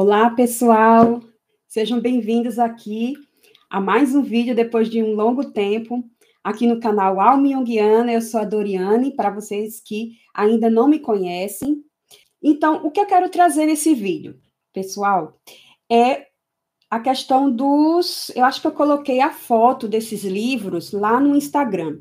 Olá, 0.00 0.30
pessoal! 0.30 1.20
Sejam 1.66 1.98
bem-vindos 2.00 2.56
aqui 2.56 3.14
a 3.68 3.80
mais 3.80 4.14
um 4.14 4.22
vídeo 4.22 4.54
depois 4.54 4.88
de 4.88 5.02
um 5.02 5.12
longo 5.16 5.50
tempo, 5.50 6.04
aqui 6.44 6.68
no 6.68 6.78
canal 6.78 7.20
Alma 7.20 7.48
Jungiana. 7.48 8.12
Eu 8.12 8.20
sou 8.20 8.38
a 8.38 8.44
Doriane, 8.44 9.16
para 9.16 9.28
vocês 9.28 9.80
que 9.80 10.12
ainda 10.32 10.70
não 10.70 10.86
me 10.86 11.00
conhecem. 11.00 11.82
Então, 12.40 12.86
o 12.86 12.92
que 12.92 13.00
eu 13.00 13.06
quero 13.06 13.28
trazer 13.28 13.66
nesse 13.66 13.92
vídeo, 13.92 14.38
pessoal, 14.72 15.36
é 15.90 16.28
a 16.88 17.00
questão 17.00 17.50
dos. 17.50 18.30
Eu 18.36 18.44
acho 18.44 18.60
que 18.60 18.68
eu 18.68 18.72
coloquei 18.72 19.20
a 19.20 19.32
foto 19.32 19.88
desses 19.88 20.22
livros 20.22 20.92
lá 20.92 21.18
no 21.18 21.34
Instagram. 21.34 21.98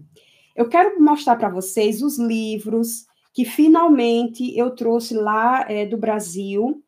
Eu 0.56 0.70
quero 0.70 1.02
mostrar 1.02 1.36
para 1.36 1.50
vocês 1.50 2.04
os 2.04 2.20
livros 2.20 3.08
que 3.34 3.44
finalmente 3.44 4.56
eu 4.56 4.76
trouxe 4.76 5.16
lá 5.16 5.66
é, 5.68 5.84
do 5.84 5.98
Brasil 5.98 6.84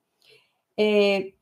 é, 0.79 1.33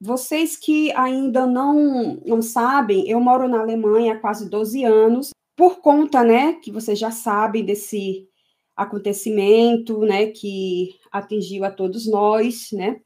vocês 0.00 0.56
que 0.56 0.90
ainda 0.92 1.46
não, 1.46 2.14
não 2.24 2.40
sabem, 2.40 3.06
eu 3.06 3.20
moro 3.20 3.46
na 3.46 3.60
Alemanha 3.60 4.14
há 4.14 4.18
quase 4.18 4.48
12 4.48 4.82
anos, 4.84 5.30
por 5.54 5.82
conta, 5.82 6.24
né, 6.24 6.54
que 6.54 6.72
vocês 6.72 6.98
já 6.98 7.10
sabem 7.10 7.62
desse 7.62 8.26
acontecimento, 8.74 9.98
né, 10.00 10.28
que 10.28 10.94
atingiu 11.12 11.64
a 11.64 11.70
todos 11.70 12.06
nós, 12.10 12.70
né, 12.72 12.98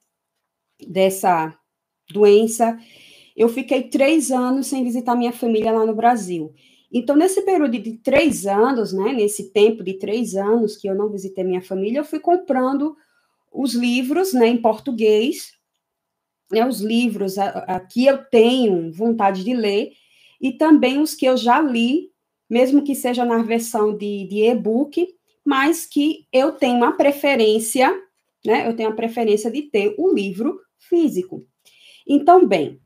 dessa 0.86 1.52
doença. 2.12 2.78
Eu 3.36 3.48
fiquei 3.48 3.88
três 3.88 4.30
anos 4.30 4.68
sem 4.68 4.84
visitar 4.84 5.16
minha 5.16 5.32
família 5.32 5.72
lá 5.72 5.84
no 5.84 5.96
Brasil. 5.96 6.54
Então, 6.92 7.16
nesse 7.16 7.42
período 7.42 7.76
de 7.76 7.94
três 7.94 8.46
anos, 8.46 8.92
né, 8.92 9.12
nesse 9.12 9.50
tempo 9.50 9.82
de 9.82 9.94
três 9.94 10.36
anos 10.36 10.76
que 10.76 10.86
eu 10.86 10.94
não 10.94 11.10
visitei 11.10 11.42
minha 11.42 11.62
família, 11.62 11.98
eu 11.98 12.04
fui 12.04 12.20
comprando 12.20 12.96
os 13.52 13.74
livros, 13.74 14.32
né, 14.32 14.46
em 14.46 14.62
português, 14.62 15.52
né, 16.50 16.66
os 16.66 16.80
livros 16.80 17.38
aqui 17.38 18.06
eu 18.06 18.24
tenho 18.24 18.92
vontade 18.92 19.44
de 19.44 19.54
ler, 19.54 19.92
e 20.40 20.52
também 20.52 21.00
os 21.00 21.14
que 21.14 21.26
eu 21.26 21.36
já 21.36 21.60
li, 21.60 22.10
mesmo 22.48 22.82
que 22.82 22.94
seja 22.94 23.24
na 23.24 23.42
versão 23.42 23.96
de, 23.96 24.26
de 24.28 24.42
e-book, 24.44 25.06
mas 25.44 25.86
que 25.86 26.26
eu 26.32 26.52
tenho 26.52 26.76
uma 26.76 26.92
preferência, 26.96 27.90
né? 28.44 28.68
Eu 28.68 28.76
tenho 28.76 28.90
a 28.90 28.94
preferência 28.94 29.50
de 29.50 29.62
ter 29.62 29.94
o 29.98 30.12
livro 30.12 30.60
físico. 30.78 31.46
Então, 32.06 32.46
bem, 32.46 32.80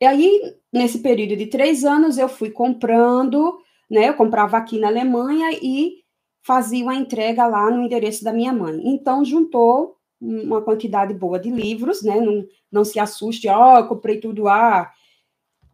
e 0.00 0.06
aí, 0.06 0.54
nesse 0.72 1.00
período 1.00 1.36
de 1.36 1.46
três 1.46 1.84
anos, 1.84 2.16
eu 2.16 2.28
fui 2.28 2.50
comprando, 2.50 3.58
né? 3.90 4.08
Eu 4.08 4.14
comprava 4.14 4.56
aqui 4.56 4.78
na 4.78 4.88
Alemanha 4.88 5.50
e 5.60 6.00
fazia 6.42 6.82
uma 6.82 6.94
entrega 6.94 7.46
lá 7.46 7.70
no 7.70 7.84
endereço 7.84 8.24
da 8.24 8.32
minha 8.32 8.52
mãe. 8.52 8.80
Então, 8.84 9.24
juntou 9.24 9.99
uma 10.20 10.60
quantidade 10.60 11.14
boa 11.14 11.38
de 11.38 11.50
livros, 11.50 12.02
né? 12.02 12.20
Não, 12.20 12.46
não 12.70 12.84
se 12.84 12.98
assuste, 13.00 13.48
ó, 13.48 13.80
oh, 13.80 13.88
comprei 13.88 14.20
tudo 14.20 14.48
ah, 14.48 14.92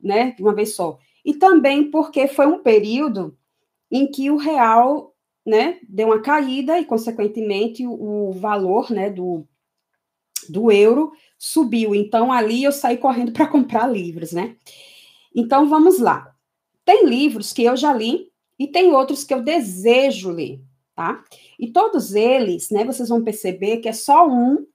né? 0.01 0.33
De 0.33 0.43
uma 0.43 0.55
vez 0.55 0.75
só. 0.75 0.99
E 1.25 1.35
também 1.35 1.91
porque 1.91 2.29
foi 2.29 2.47
um 2.47 2.63
período 2.63 3.37
em 3.91 4.07
que 4.11 4.31
o 4.31 4.37
real, 4.37 5.15
né, 5.45 5.79
deu 5.89 6.09
uma 6.09 6.21
caída 6.21 6.79
e, 6.79 6.85
consequentemente, 6.85 7.87
o, 7.87 8.29
o 8.29 8.33
valor, 8.33 8.91
né, 8.91 9.11
do, 9.11 9.47
do 10.49 10.71
euro 10.71 11.13
subiu. 11.39 11.95
Então, 11.95 12.33
ali 12.33 12.63
eu 12.65 12.73
saí 12.73 12.97
correndo 12.97 13.33
para 13.35 13.47
comprar 13.47 13.87
livros, 13.87 14.33
né? 14.33 14.57
Então, 15.35 15.69
vamos 15.69 15.99
lá. 15.99 16.33
Tem 16.85 17.05
livros 17.07 17.53
que 17.53 17.65
eu 17.65 17.77
já 17.77 17.93
li 17.93 18.31
e 18.59 18.67
tem 18.67 18.93
outros 18.93 19.25
que 19.25 19.35
eu 19.35 19.43
desejo 19.43 20.31
ler 20.31 20.61
tá? 20.97 21.23
E 21.61 21.71
todos 21.71 22.15
eles, 22.15 22.71
né, 22.71 22.85
vocês 22.85 23.11
vão 23.11 23.23
perceber 23.23 23.77
que 23.77 23.89
é 23.89 23.93
só 23.93 24.27
um 24.27 24.67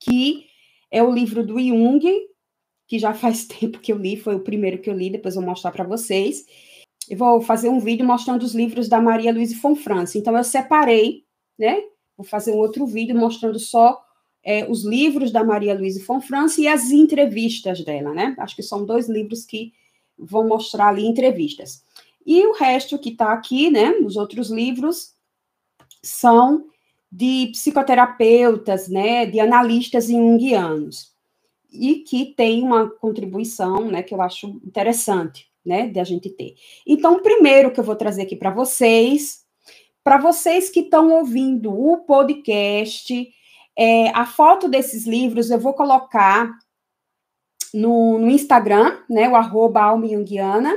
que 0.00 0.46
é 0.90 1.02
o 1.02 1.12
livro 1.12 1.46
do 1.46 1.60
Jung, 1.60 2.02
que 2.88 2.98
já 2.98 3.14
faz 3.14 3.44
tempo 3.46 3.78
que 3.78 3.92
eu 3.92 3.98
li, 3.98 4.16
foi 4.16 4.34
o 4.34 4.40
primeiro 4.40 4.78
que 4.78 4.90
eu 4.90 4.94
li, 4.94 5.10
depois 5.10 5.36
eu 5.36 5.42
vou 5.42 5.50
mostrar 5.50 5.70
para 5.70 5.84
vocês. 5.84 6.44
Eu 7.08 7.16
vou 7.16 7.40
fazer 7.40 7.68
um 7.68 7.78
vídeo 7.78 8.06
mostrando 8.06 8.42
os 8.42 8.54
livros 8.54 8.88
da 8.88 9.00
Maria 9.00 9.32
Luísa 9.32 9.56
Fonfrance. 9.56 10.18
Então, 10.18 10.36
eu 10.36 10.44
separei, 10.44 11.24
né? 11.58 11.82
Vou 12.16 12.24
fazer 12.24 12.52
um 12.52 12.56
outro 12.56 12.86
vídeo 12.86 13.16
mostrando 13.16 13.58
só 13.58 14.00
é, 14.42 14.68
os 14.70 14.84
livros 14.84 15.30
da 15.30 15.44
Maria 15.44 15.74
Luísa 15.74 16.02
Fonfrance 16.04 16.60
e 16.60 16.68
as 16.68 16.90
entrevistas 16.90 17.84
dela, 17.84 18.14
né? 18.14 18.34
Acho 18.38 18.56
que 18.56 18.62
são 18.62 18.84
dois 18.84 19.08
livros 19.08 19.44
que 19.44 19.72
vão 20.16 20.46
mostrar 20.46 20.88
ali 20.88 21.04
entrevistas. 21.04 21.84
E 22.26 22.46
o 22.46 22.52
resto 22.52 22.98
que 22.98 23.10
está 23.10 23.32
aqui, 23.32 23.70
né, 23.70 23.90
os 24.04 24.16
outros 24.16 24.50
livros, 24.50 25.12
são 26.02 26.66
de 27.10 27.48
psicoterapeutas, 27.52 28.88
né, 28.88 29.26
de 29.26 29.38
analistas 29.38 30.06
junguianos, 30.06 31.12
e 31.70 31.96
que 31.96 32.34
tem 32.34 32.62
uma 32.62 32.88
contribuição, 32.88 33.90
né, 33.90 34.02
que 34.02 34.14
eu 34.14 34.22
acho 34.22 34.48
interessante, 34.64 35.50
né, 35.64 35.88
de 35.88 36.00
a 36.00 36.04
gente 36.04 36.30
ter. 36.30 36.54
Então, 36.86 37.14
o 37.14 37.22
primeiro 37.22 37.70
que 37.70 37.78
eu 37.78 37.84
vou 37.84 37.96
trazer 37.96 38.22
aqui 38.22 38.34
para 38.34 38.50
vocês, 38.50 39.42
para 40.02 40.18
vocês 40.18 40.70
que 40.70 40.80
estão 40.80 41.10
ouvindo 41.12 41.72
o 41.72 41.98
podcast, 41.98 43.28
é, 43.76 44.08
a 44.10 44.26
foto 44.26 44.68
desses 44.68 45.06
livros 45.06 45.50
eu 45.50 45.58
vou 45.58 45.72
colocar 45.74 46.50
no, 47.72 48.18
no 48.18 48.30
Instagram, 48.30 48.98
né, 49.08 49.28
o 49.28 49.36
arroba 49.36 49.82
Alma 49.82 50.06
Jungiana, 50.06 50.74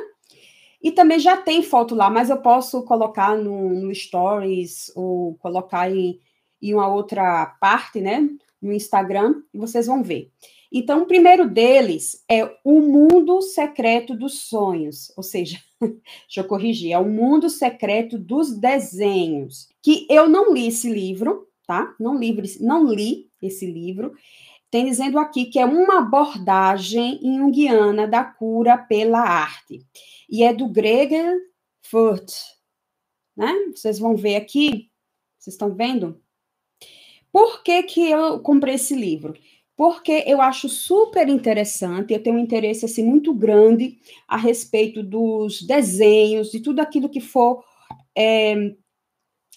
e 0.86 0.92
também 0.92 1.18
já 1.18 1.36
tem 1.36 1.64
foto 1.64 1.96
lá, 1.96 2.12
mas 2.12 2.30
eu 2.30 2.38
posso 2.38 2.84
colocar 2.84 3.36
no, 3.36 3.70
no 3.70 3.96
Stories 3.96 4.92
ou 4.96 5.34
colocar 5.40 5.90
em, 5.90 6.20
em 6.62 6.76
uma 6.76 6.88
outra 6.88 7.48
parte, 7.60 8.00
né? 8.00 8.30
No 8.62 8.72
Instagram, 8.72 9.42
e 9.52 9.58
vocês 9.58 9.88
vão 9.88 10.04
ver. 10.04 10.30
Então, 10.72 11.02
o 11.02 11.08
primeiro 11.08 11.50
deles 11.50 12.24
é 12.30 12.46
O 12.64 12.82
Mundo 12.82 13.42
Secreto 13.42 14.16
dos 14.16 14.42
Sonhos, 14.42 15.12
ou 15.18 15.24
seja, 15.24 15.60
deixa 15.82 16.42
eu 16.42 16.44
corrigir, 16.44 16.92
é 16.92 17.00
O 17.00 17.10
Mundo 17.10 17.50
Secreto 17.50 18.20
dos 18.20 18.56
Desenhos, 18.56 19.68
que 19.82 20.06
eu 20.08 20.30
não 20.30 20.54
li 20.54 20.68
esse 20.68 20.88
livro, 20.88 21.48
tá? 21.66 21.96
Não 22.00 22.16
li, 22.16 22.38
não 22.62 22.94
li 22.94 23.32
esse 23.42 23.66
livro. 23.66 24.14
Tem 24.70 24.86
dizendo 24.86 25.18
aqui 25.18 25.46
que 25.46 25.58
é 25.58 25.66
uma 25.66 25.98
abordagem 25.98 27.20
junguiana 27.24 28.08
da 28.08 28.24
cura 28.24 28.78
pela 28.78 29.22
arte 29.22 29.84
e 30.30 30.44
é 30.44 30.54
do 30.54 30.68
Gregor 30.68 31.38
Furt, 31.82 32.32
né? 33.36 33.54
Vocês 33.76 34.00
vão 34.00 34.16
ver 34.16 34.36
aqui, 34.36 34.90
vocês 35.38 35.54
estão 35.54 35.74
vendo? 35.74 36.22
Por 37.32 37.64
que, 37.64 37.84
que 37.84 38.10
eu 38.10 38.40
comprei 38.40 38.76
esse 38.76 38.96
livro? 38.96 39.34
Porque 39.76 40.24
eu 40.26 40.40
acho 40.40 40.70
super 40.70 41.28
interessante, 41.28 42.14
eu 42.14 42.24
tenho 42.24 42.38
um 42.38 42.40
interesse 42.40 42.86
assim, 42.86 43.04
muito 43.04 43.34
grande 43.34 44.00
a 44.28 44.38
respeito 44.38 45.04
dos 45.04 45.62
desenhos, 45.62 46.50
de 46.50 46.62
tudo 46.62 46.80
aquilo 46.80 47.10
que 47.10 47.20
for 47.20 47.62
é, 48.16 48.74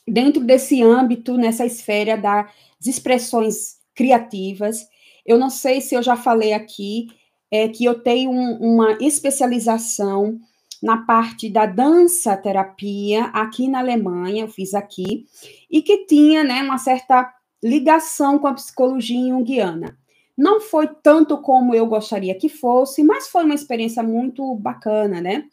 dentro 0.07 0.43
desse 0.43 0.83
âmbito, 0.83 1.37
nessa 1.37 1.65
esfera 1.65 2.17
das 2.17 2.51
expressões 2.85 3.79
criativas. 3.95 4.87
Eu 5.25 5.39
não 5.39 5.51
sei 5.51 5.81
se 5.81 5.95
eu 5.95 6.03
já 6.03 6.17
falei 6.17 6.53
aqui, 6.53 7.07
é, 7.51 7.69
que 7.69 7.85
eu 7.85 8.03
tenho 8.03 8.31
um, 8.31 8.75
uma 8.75 8.99
especialização 9.01 10.41
na 10.83 10.99
parte 10.99 11.49
da 11.51 11.67
dança 11.67 12.37
terapia 12.37 13.25
aqui 13.27 13.69
na 13.69 13.81
Alemanha, 13.81 14.45
eu 14.45 14.49
fiz 14.49 14.75
aqui, 14.75 15.27
e 15.71 15.83
que 15.83 16.07
tinha 16.07 16.45
né, 16.45 16.63
uma 16.63 16.79
certa 16.79 17.33
ligação 17.63 18.39
com 18.39 18.47
a 18.47 18.55
psicologia 18.55 19.29
junguiana. 19.29 19.99
Não 20.37 20.61
foi 20.61 20.89
tanto 21.03 21.39
como 21.39 21.75
eu 21.75 21.87
gostaria 21.87 22.35
que 22.39 22.49
fosse, 22.49 23.03
mas 23.03 23.29
foi 23.29 23.45
uma 23.45 23.55
experiência 23.55 24.03
muito 24.03 24.55
bacana, 24.55 25.21
né? 25.21 25.45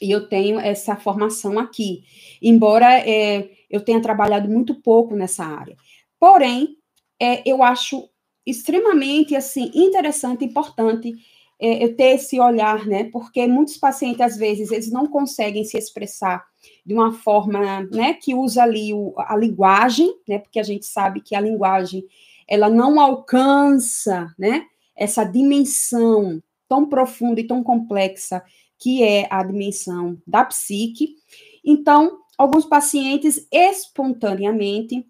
E 0.00 0.10
eu 0.10 0.28
tenho 0.28 0.58
essa 0.58 0.96
formação 0.96 1.58
aqui, 1.58 2.02
embora 2.40 2.98
é, 2.98 3.50
eu 3.70 3.82
tenha 3.82 4.00
trabalhado 4.00 4.48
muito 4.48 4.74
pouco 4.74 5.14
nessa 5.14 5.44
área. 5.44 5.76
Porém, 6.18 6.76
é, 7.20 7.42
eu 7.48 7.62
acho 7.62 8.08
extremamente 8.46 9.34
assim 9.34 9.70
interessante, 9.74 10.44
importante 10.44 11.12
é, 11.58 11.88
ter 11.88 12.16
esse 12.16 12.38
olhar, 12.38 12.86
né? 12.86 13.04
Porque 13.04 13.46
muitos 13.46 13.76
pacientes, 13.76 14.20
às 14.20 14.36
vezes, 14.36 14.70
eles 14.70 14.90
não 14.90 15.06
conseguem 15.06 15.64
se 15.64 15.78
expressar 15.78 16.44
de 16.84 16.94
uma 16.94 17.12
forma, 17.12 17.82
né, 17.92 18.14
que 18.14 18.34
usa 18.34 18.62
ali 18.62 18.92
o, 18.92 19.14
a 19.16 19.36
linguagem, 19.36 20.14
né? 20.28 20.38
Porque 20.38 20.60
a 20.60 20.62
gente 20.62 20.84
sabe 20.84 21.20
que 21.20 21.34
a 21.34 21.40
linguagem, 21.40 22.04
ela 22.46 22.68
não 22.68 23.00
alcança, 23.00 24.34
né? 24.38 24.66
Essa 24.94 25.24
dimensão 25.24 26.42
tão 26.68 26.86
profunda 26.86 27.40
e 27.40 27.46
tão 27.46 27.62
complexa 27.62 28.42
que 28.78 29.02
é 29.02 29.26
a 29.30 29.42
dimensão 29.42 30.20
da 30.26 30.44
psique. 30.44 31.16
Então, 31.64 32.18
alguns 32.36 32.66
pacientes 32.66 33.46
espontaneamente 33.50 35.06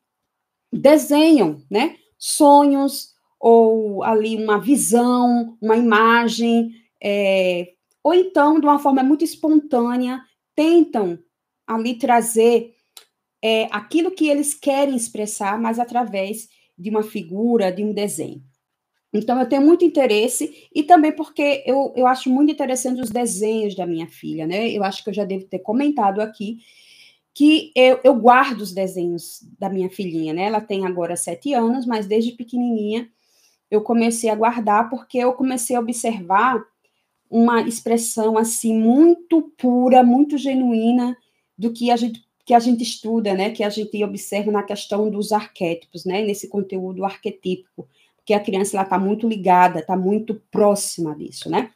desenham, 0.72 1.60
né? 1.70 1.96
Sonhos, 2.18 3.15
ou 3.38 4.02
ali 4.02 4.36
uma 4.36 4.58
visão, 4.60 5.56
uma 5.60 5.76
imagem, 5.76 6.72
é, 7.02 7.72
ou 8.02 8.14
então, 8.14 8.60
de 8.60 8.66
uma 8.66 8.78
forma 8.78 9.02
muito 9.02 9.24
espontânea, 9.24 10.20
tentam 10.54 11.18
ali 11.66 11.98
trazer 11.98 12.74
é, 13.42 13.64
aquilo 13.70 14.10
que 14.10 14.28
eles 14.28 14.54
querem 14.54 14.96
expressar, 14.96 15.60
mas 15.60 15.78
através 15.78 16.48
de 16.78 16.90
uma 16.90 17.02
figura, 17.02 17.72
de 17.72 17.82
um 17.82 17.92
desenho. 17.92 18.42
Então, 19.12 19.40
eu 19.40 19.48
tenho 19.48 19.62
muito 19.62 19.84
interesse, 19.84 20.68
e 20.74 20.82
também 20.82 21.12
porque 21.12 21.62
eu, 21.66 21.92
eu 21.96 22.06
acho 22.06 22.28
muito 22.28 22.52
interessante 22.52 23.00
os 23.00 23.10
desenhos 23.10 23.74
da 23.74 23.86
minha 23.86 24.06
filha, 24.06 24.46
né? 24.46 24.70
Eu 24.70 24.84
acho 24.84 25.02
que 25.02 25.10
eu 25.10 25.14
já 25.14 25.24
devo 25.24 25.46
ter 25.46 25.60
comentado 25.60 26.20
aqui 26.20 26.58
que 27.34 27.70
eu, 27.74 28.00
eu 28.02 28.14
guardo 28.14 28.62
os 28.62 28.72
desenhos 28.72 29.40
da 29.58 29.68
minha 29.68 29.90
filhinha, 29.90 30.32
né? 30.32 30.44
Ela 30.44 30.60
tem 30.60 30.86
agora 30.86 31.16
sete 31.16 31.52
anos, 31.52 31.86
mas 31.86 32.06
desde 32.06 32.32
pequenininha 32.32 33.10
eu 33.70 33.80
comecei 33.80 34.30
a 34.30 34.34
guardar 34.34 34.88
porque 34.88 35.18
eu 35.18 35.32
comecei 35.32 35.76
a 35.76 35.80
observar 35.80 36.62
uma 37.30 37.62
expressão 37.62 38.38
assim 38.38 38.78
muito 38.78 39.42
pura, 39.56 40.02
muito 40.02 40.38
genuína 40.38 41.16
do 41.58 41.72
que 41.72 41.90
a 41.90 41.96
gente 41.96 42.26
que 42.46 42.54
a 42.54 42.60
gente 42.60 42.84
estuda, 42.84 43.34
né, 43.34 43.50
que 43.50 43.64
a 43.64 43.68
gente 43.68 44.04
observa 44.04 44.52
na 44.52 44.62
questão 44.62 45.10
dos 45.10 45.32
arquétipos, 45.32 46.04
né, 46.04 46.22
nesse 46.22 46.48
conteúdo 46.48 47.04
arquetípico, 47.04 47.88
porque 48.14 48.32
a 48.32 48.38
criança 48.38 48.76
ela 48.76 48.84
está 48.84 48.96
muito 48.96 49.28
ligada, 49.28 49.80
está 49.80 49.96
muito 49.96 50.40
próxima 50.48 51.12
disso, 51.16 51.50
né? 51.50 51.72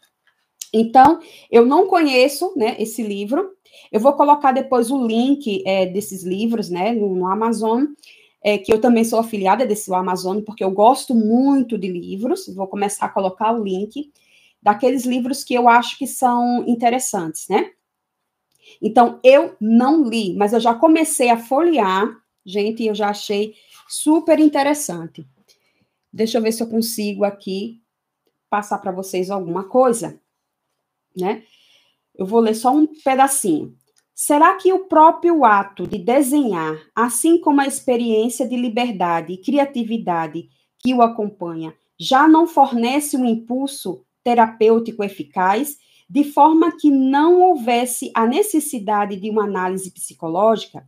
Então, 0.72 1.18
eu 1.50 1.66
não 1.66 1.88
conheço, 1.88 2.52
né, 2.56 2.76
esse 2.78 3.02
livro. 3.02 3.50
Eu 3.90 3.98
vou 3.98 4.12
colocar 4.12 4.52
depois 4.52 4.92
o 4.92 5.04
link 5.04 5.60
é, 5.66 5.86
desses 5.86 6.22
livros, 6.22 6.70
né, 6.70 6.92
no, 6.92 7.16
no 7.16 7.26
Amazon, 7.26 7.86
é, 8.42 8.56
que 8.58 8.72
eu 8.72 8.80
também 8.80 9.04
sou 9.04 9.18
afiliada 9.18 9.66
desse 9.66 9.92
Amazon, 9.92 10.40
porque 10.40 10.64
eu 10.64 10.70
gosto 10.70 11.14
muito 11.14 11.76
de 11.76 11.88
livros. 11.88 12.46
Vou 12.54 12.66
começar 12.66 13.06
a 13.06 13.10
colocar 13.10 13.52
o 13.52 13.62
link 13.62 14.10
daqueles 14.62 15.04
livros 15.04 15.44
que 15.44 15.54
eu 15.54 15.68
acho 15.68 15.98
que 15.98 16.06
são 16.06 16.64
interessantes, 16.66 17.48
né? 17.48 17.70
Então, 18.80 19.18
eu 19.24 19.56
não 19.60 20.04
li, 20.04 20.34
mas 20.36 20.52
eu 20.52 20.60
já 20.60 20.74
comecei 20.74 21.28
a 21.30 21.38
folhear, 21.38 22.08
gente, 22.44 22.82
e 22.82 22.86
eu 22.86 22.94
já 22.94 23.08
achei 23.10 23.54
super 23.88 24.38
interessante. 24.38 25.26
Deixa 26.12 26.38
eu 26.38 26.42
ver 26.42 26.52
se 26.52 26.62
eu 26.62 26.68
consigo 26.68 27.24
aqui 27.24 27.80
passar 28.48 28.78
para 28.78 28.92
vocês 28.92 29.30
alguma 29.30 29.64
coisa, 29.64 30.20
né? 31.16 31.44
Eu 32.14 32.26
vou 32.26 32.40
ler 32.40 32.54
só 32.54 32.70
um 32.70 32.86
pedacinho. 32.86 33.76
Será 34.22 34.54
que 34.54 34.70
o 34.70 34.80
próprio 34.80 35.46
ato 35.46 35.86
de 35.86 35.96
desenhar, 35.96 36.78
assim 36.94 37.40
como 37.40 37.62
a 37.62 37.66
experiência 37.66 38.46
de 38.46 38.54
liberdade 38.54 39.32
e 39.32 39.38
criatividade 39.38 40.46
que 40.78 40.92
o 40.92 41.00
acompanha, 41.00 41.74
já 41.98 42.28
não 42.28 42.46
fornece 42.46 43.16
um 43.16 43.24
impulso 43.24 44.04
terapêutico 44.22 45.02
eficaz, 45.02 45.78
de 46.06 46.22
forma 46.22 46.70
que 46.70 46.90
não 46.90 47.40
houvesse 47.40 48.12
a 48.14 48.26
necessidade 48.26 49.16
de 49.16 49.30
uma 49.30 49.44
análise 49.44 49.90
psicológica? 49.90 50.86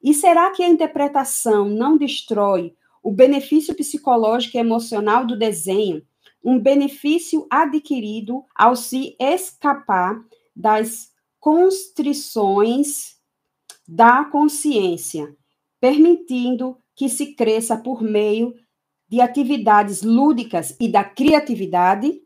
E 0.00 0.14
será 0.14 0.52
que 0.52 0.62
a 0.62 0.68
interpretação 0.68 1.68
não 1.68 1.98
destrói 1.98 2.76
o 3.02 3.10
benefício 3.10 3.74
psicológico 3.74 4.56
e 4.56 4.60
emocional 4.60 5.26
do 5.26 5.36
desenho, 5.36 6.00
um 6.44 6.60
benefício 6.60 7.44
adquirido 7.50 8.44
ao 8.54 8.76
se 8.76 9.16
escapar 9.18 10.22
das 10.54 11.10
constrições 11.40 13.16
da 13.86 14.24
consciência, 14.24 15.34
permitindo 15.80 16.76
que 16.94 17.08
se 17.08 17.34
cresça 17.34 17.76
por 17.76 18.02
meio 18.02 18.54
de 19.08 19.20
atividades 19.20 20.02
lúdicas 20.02 20.76
e 20.78 20.88
da 20.88 21.02
criatividade? 21.02 22.20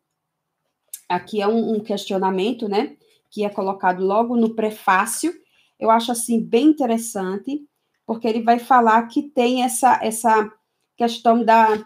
Aqui 1.09 1.41
é 1.41 1.47
um, 1.47 1.75
um 1.76 1.81
questionamento, 1.81 2.69
né? 2.69 2.97
Que 3.31 3.44
é 3.44 3.49
colocado 3.49 4.05
logo 4.05 4.37
no 4.37 4.55
prefácio. 4.55 5.32
Eu 5.79 5.91
acho 5.91 6.11
assim 6.11 6.43
bem 6.43 6.67
interessante, 6.67 7.61
porque 8.06 8.26
ele 8.26 8.43
vai 8.43 8.59
falar 8.59 9.06
que 9.09 9.23
tem 9.23 9.62
essa, 9.62 10.00
essa 10.03 10.50
questão 10.97 11.44
da, 11.44 11.85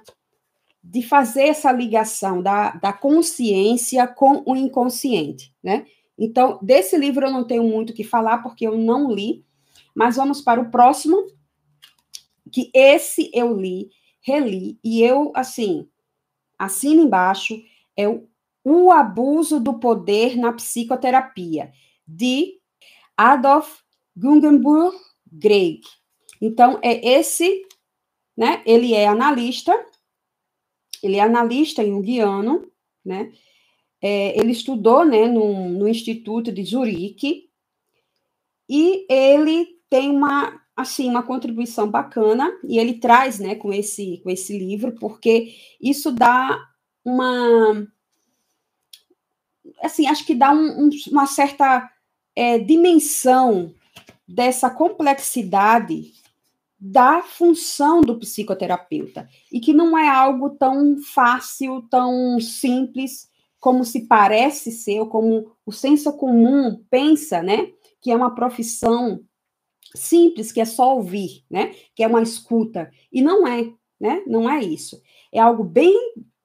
de 0.83 1.03
fazer 1.03 1.49
essa 1.49 1.73
ligação 1.73 2.41
da, 2.41 2.71
da 2.71 2.93
consciência 2.93 4.07
com 4.07 4.43
o 4.47 4.55
inconsciente, 4.55 5.53
né? 5.63 5.87
Então, 6.19 6.59
desse 6.63 6.97
livro 6.97 7.27
eu 7.27 7.31
não 7.31 7.45
tenho 7.45 7.65
muito 7.65 7.91
o 7.91 7.95
que 7.95 8.05
falar, 8.05 8.39
porque 8.39 8.67
eu 8.67 8.77
não 8.77 9.13
li, 9.13 9.45
mas 9.95 10.17
vamos 10.17 10.41
para 10.41 10.61
o 10.61 10.71
próximo, 10.71 11.27
que 12.51 12.71
esse 12.73 13.31
eu 13.35 13.57
li, 13.57 13.91
reli, 14.23 14.79
e 14.83 15.03
eu, 15.03 15.33
assim, 15.35 15.89
assino 16.59 17.03
embaixo, 17.03 17.61
é 17.97 18.09
o, 18.09 18.29
o 18.65 18.91
Abuso 18.91 19.61
do 19.61 19.79
Poder 19.79 20.37
na 20.37 20.53
Psicoterapia, 20.53 21.73
de 22.07 22.59
Adolf 23.17 23.81
Gungenburg 24.17 24.97
Greg. 25.31 25.81
Então, 26.41 26.79
é 26.83 27.07
esse 27.19 27.67
né? 28.37 28.63
Ele 28.67 28.93
é 28.93 29.07
analista, 29.07 29.73
ele 31.03 31.17
é 31.17 31.21
analista 31.21 31.85
junguiano, 31.85 32.71
né? 33.05 33.33
É, 34.01 34.39
ele 34.39 34.53
estudou, 34.53 35.05
né, 35.05 35.27
no, 35.27 35.69
no 35.69 35.89
Instituto 35.89 36.53
de 36.53 36.63
Zurique, 36.65 37.49
e 38.69 39.07
ele 39.09 39.67
tem 39.89 40.11
uma, 40.11 40.61
assim, 40.77 41.09
uma 41.09 41.23
contribuição 41.23 41.89
bacana, 41.91 42.51
e 42.65 42.79
ele 42.79 42.95
traz, 42.95 43.39
né, 43.39 43.55
com 43.55 43.73
esse, 43.73 44.21
com 44.23 44.31
esse 44.31 44.59
livro, 44.59 44.93
porque 44.99 45.55
isso 45.81 46.13
dá 46.13 46.59
uma, 47.05 47.87
assim, 49.83 50.07
acho 50.07 50.25
que 50.25 50.35
dá 50.35 50.53
um, 50.53 50.87
um, 50.87 50.91
uma 51.11 51.27
certa 51.27 51.91
é, 52.35 52.59
dimensão 52.59 53.75
dessa 54.27 54.69
complexidade 54.69 56.13
da 56.79 57.23
função 57.23 58.01
do 58.01 58.19
psicoterapeuta 58.19 59.29
e 59.51 59.61
que 59.61 59.73
não 59.73 59.97
é 59.97 60.09
algo 60.09 60.51
tão 60.51 60.99
fácil, 60.99 61.83
tão 61.91 62.39
simples 62.39 63.31
como 63.67 63.85
se 63.85 64.07
parece 64.07 64.71
ser, 64.71 65.01
ou 65.01 65.09
como 65.09 65.51
o 65.67 65.73
senso 65.73 66.13
comum 66.13 66.85
pensa, 66.89 67.43
né? 67.43 67.73
Que 68.01 68.13
é 68.13 68.17
uma 68.17 68.33
profissão 68.33 69.25
simples, 69.93 70.53
que 70.53 70.61
é 70.61 70.65
só 70.65 70.95
ouvir, 70.95 71.45
né? 71.51 71.75
Que 71.93 72.05
é 72.05 72.07
uma 72.07 72.23
escuta. 72.23 72.89
E 73.13 73.21
não 73.21 73.45
é, 73.45 73.69
né? 74.01 74.23
Não 74.25 74.49
é 74.49 74.63
isso. 74.63 75.03
É 75.35 75.41
algo 75.41 75.65
bem, 75.65 75.99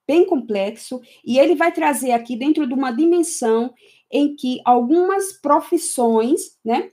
bem 0.07 0.25
complexo 0.25 0.99
e 1.23 1.37
ele 1.37 1.53
vai 1.53 1.71
trazer 1.71 2.11
aqui 2.11 2.35
dentro 2.35 2.65
de 2.65 2.73
uma 2.73 2.89
dimensão 2.89 3.71
em 4.11 4.35
que 4.35 4.59
algumas 4.65 5.31
profissões, 5.31 6.57
né? 6.65 6.89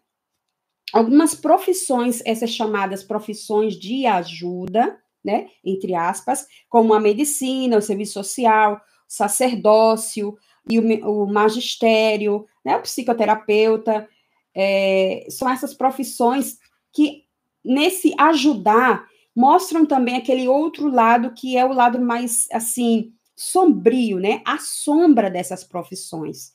algumas 0.93 1.35
profissões, 1.35 2.21
essas 2.27 2.51
chamadas 2.51 3.03
profissões 3.03 3.77
de 3.79 4.05
ajuda, 4.05 5.01
né, 5.25 5.49
entre 5.65 5.95
aspas, 5.95 6.47
como 6.69 6.93
a 6.93 7.01
medicina, 7.01 7.79
o 7.79 7.83
serviço 7.83 8.13
social, 8.13 8.79
sacerdócio 9.09 10.37
e 10.71 10.79
o, 10.79 11.25
o 11.25 11.27
magistério, 11.27 12.47
né, 12.65 12.77
o 12.77 12.83
psicoterapeuta, 12.83 14.07
é, 14.55 15.27
são 15.31 15.49
essas 15.49 15.73
profissões 15.73 16.59
que, 16.93 17.25
nesse 17.65 18.15
ajudar, 18.19 19.09
mostram 19.35 19.87
também 19.87 20.17
aquele 20.17 20.47
outro 20.47 20.89
lado 20.89 21.33
que 21.33 21.57
é 21.57 21.65
o 21.65 21.73
lado 21.73 22.01
mais, 22.01 22.47
assim, 22.53 23.13
sombrio, 23.35 24.19
né, 24.19 24.43
a 24.45 24.59
sombra 24.59 25.31
dessas 25.31 25.65
profissões. 25.65 26.53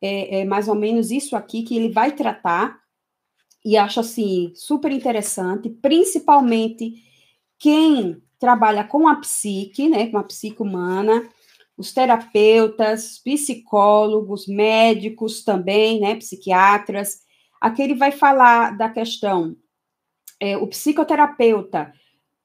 É, 0.00 0.40
é 0.40 0.44
mais 0.44 0.68
ou 0.68 0.74
menos 0.74 1.10
isso 1.10 1.36
aqui 1.36 1.62
que 1.62 1.76
ele 1.76 1.90
vai 1.90 2.12
tratar 2.12 2.80
e 3.64 3.76
acho 3.76 4.00
assim 4.00 4.52
super 4.54 4.90
interessante, 4.90 5.68
principalmente 5.68 7.02
quem 7.58 8.22
trabalha 8.38 8.84
com 8.84 9.06
a 9.06 9.16
psique, 9.16 9.88
né, 9.88 10.08
com 10.08 10.16
a 10.16 10.24
psique 10.24 10.62
humana, 10.62 11.28
os 11.80 11.92
terapeutas, 11.92 13.18
psicólogos, 13.18 14.46
médicos 14.46 15.42
também, 15.42 15.98
né, 15.98 16.14
psiquiatras. 16.16 17.20
Aqui 17.58 17.80
ele 17.80 17.94
vai 17.94 18.12
falar 18.12 18.76
da 18.76 18.90
questão 18.90 19.56
é, 20.38 20.56
o 20.58 20.66
psicoterapeuta, 20.66 21.92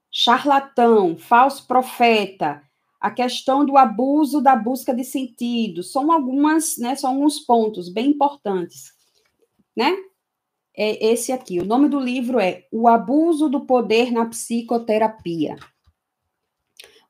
charlatão, 0.10 1.18
falso 1.18 1.68
profeta, 1.68 2.62
a 3.00 3.12
questão 3.12 3.66
do 3.66 3.78
abuso 3.78 4.42
da 4.42 4.56
busca 4.56 4.96
de 4.96 5.04
sentido, 5.04 5.84
são 5.84 6.12
algumas, 6.12 6.78
né, 6.78 6.96
são 6.96 7.10
alguns 7.12 7.40
pontos 7.42 7.90
bem 7.90 8.12
importantes, 8.12 8.94
né? 9.76 9.96
é 10.78 11.12
esse 11.12 11.32
aqui. 11.32 11.60
O 11.60 11.66
nome 11.66 11.88
do 11.88 12.00
livro 12.00 12.40
é 12.40 12.68
O 12.72 12.88
Abuso 12.88 13.48
do 13.48 13.66
Poder 13.66 14.12
na 14.12 14.26
Psicoterapia. 14.26 15.56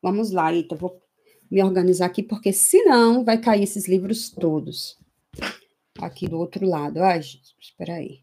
Vamos 0.01 0.31
lá, 0.31 0.53
Ita, 0.53 0.75
vou 0.75 1.01
me 1.49 1.63
organizar 1.63 2.05
aqui, 2.05 2.23
porque 2.23 2.51
senão 2.51 3.23
vai 3.23 3.37
cair 3.37 3.63
esses 3.63 3.87
livros 3.87 4.29
todos. 4.29 4.97
Aqui 5.99 6.27
do 6.27 6.37
outro 6.37 6.67
lado. 6.67 7.01
Ai, 7.01 7.21
Jesus, 7.21 7.55
espera 7.59 7.95
aí. 7.95 8.19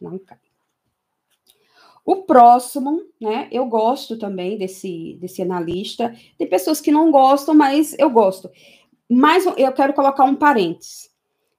Não 0.00 0.18
cai. 0.18 0.38
O 2.04 2.22
próximo, 2.24 3.00
né? 3.20 3.48
Eu 3.52 3.66
gosto 3.66 4.18
também 4.18 4.58
desse, 4.58 5.16
desse 5.20 5.40
analista. 5.40 6.14
Tem 6.36 6.48
pessoas 6.48 6.80
que 6.80 6.90
não 6.90 7.12
gostam, 7.12 7.54
mas 7.54 7.96
eu 7.98 8.10
gosto. 8.10 8.50
Mas 9.08 9.46
eu 9.46 9.72
quero 9.72 9.92
colocar 9.92 10.24
um 10.24 10.34
parênteses. 10.34 11.10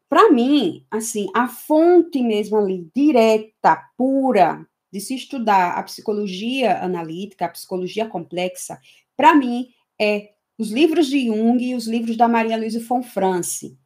Para 0.09 0.31
mim, 0.31 0.85
assim, 0.91 1.27
a 1.33 1.47
fonte 1.47 2.21
mesmo 2.21 2.57
ali, 2.57 2.87
direta, 2.93 3.89
pura, 3.97 4.65
de 4.91 4.99
se 4.99 5.15
estudar 5.15 5.71
a 5.73 5.81
psicologia 5.81 6.83
analítica, 6.83 7.45
a 7.45 7.49
psicologia 7.49 8.07
complexa, 8.07 8.79
para 9.17 9.33
mim 9.33 9.69
é 9.99 10.33
os 10.63 10.71
livros 10.71 11.07
de 11.07 11.27
Jung 11.27 11.61
e 11.61 11.75
os 11.75 11.87
livros 11.87 12.15
da 12.15 12.25
Maria 12.25 12.55
Luísa 12.55 12.79
Fonfrance. 12.79 13.77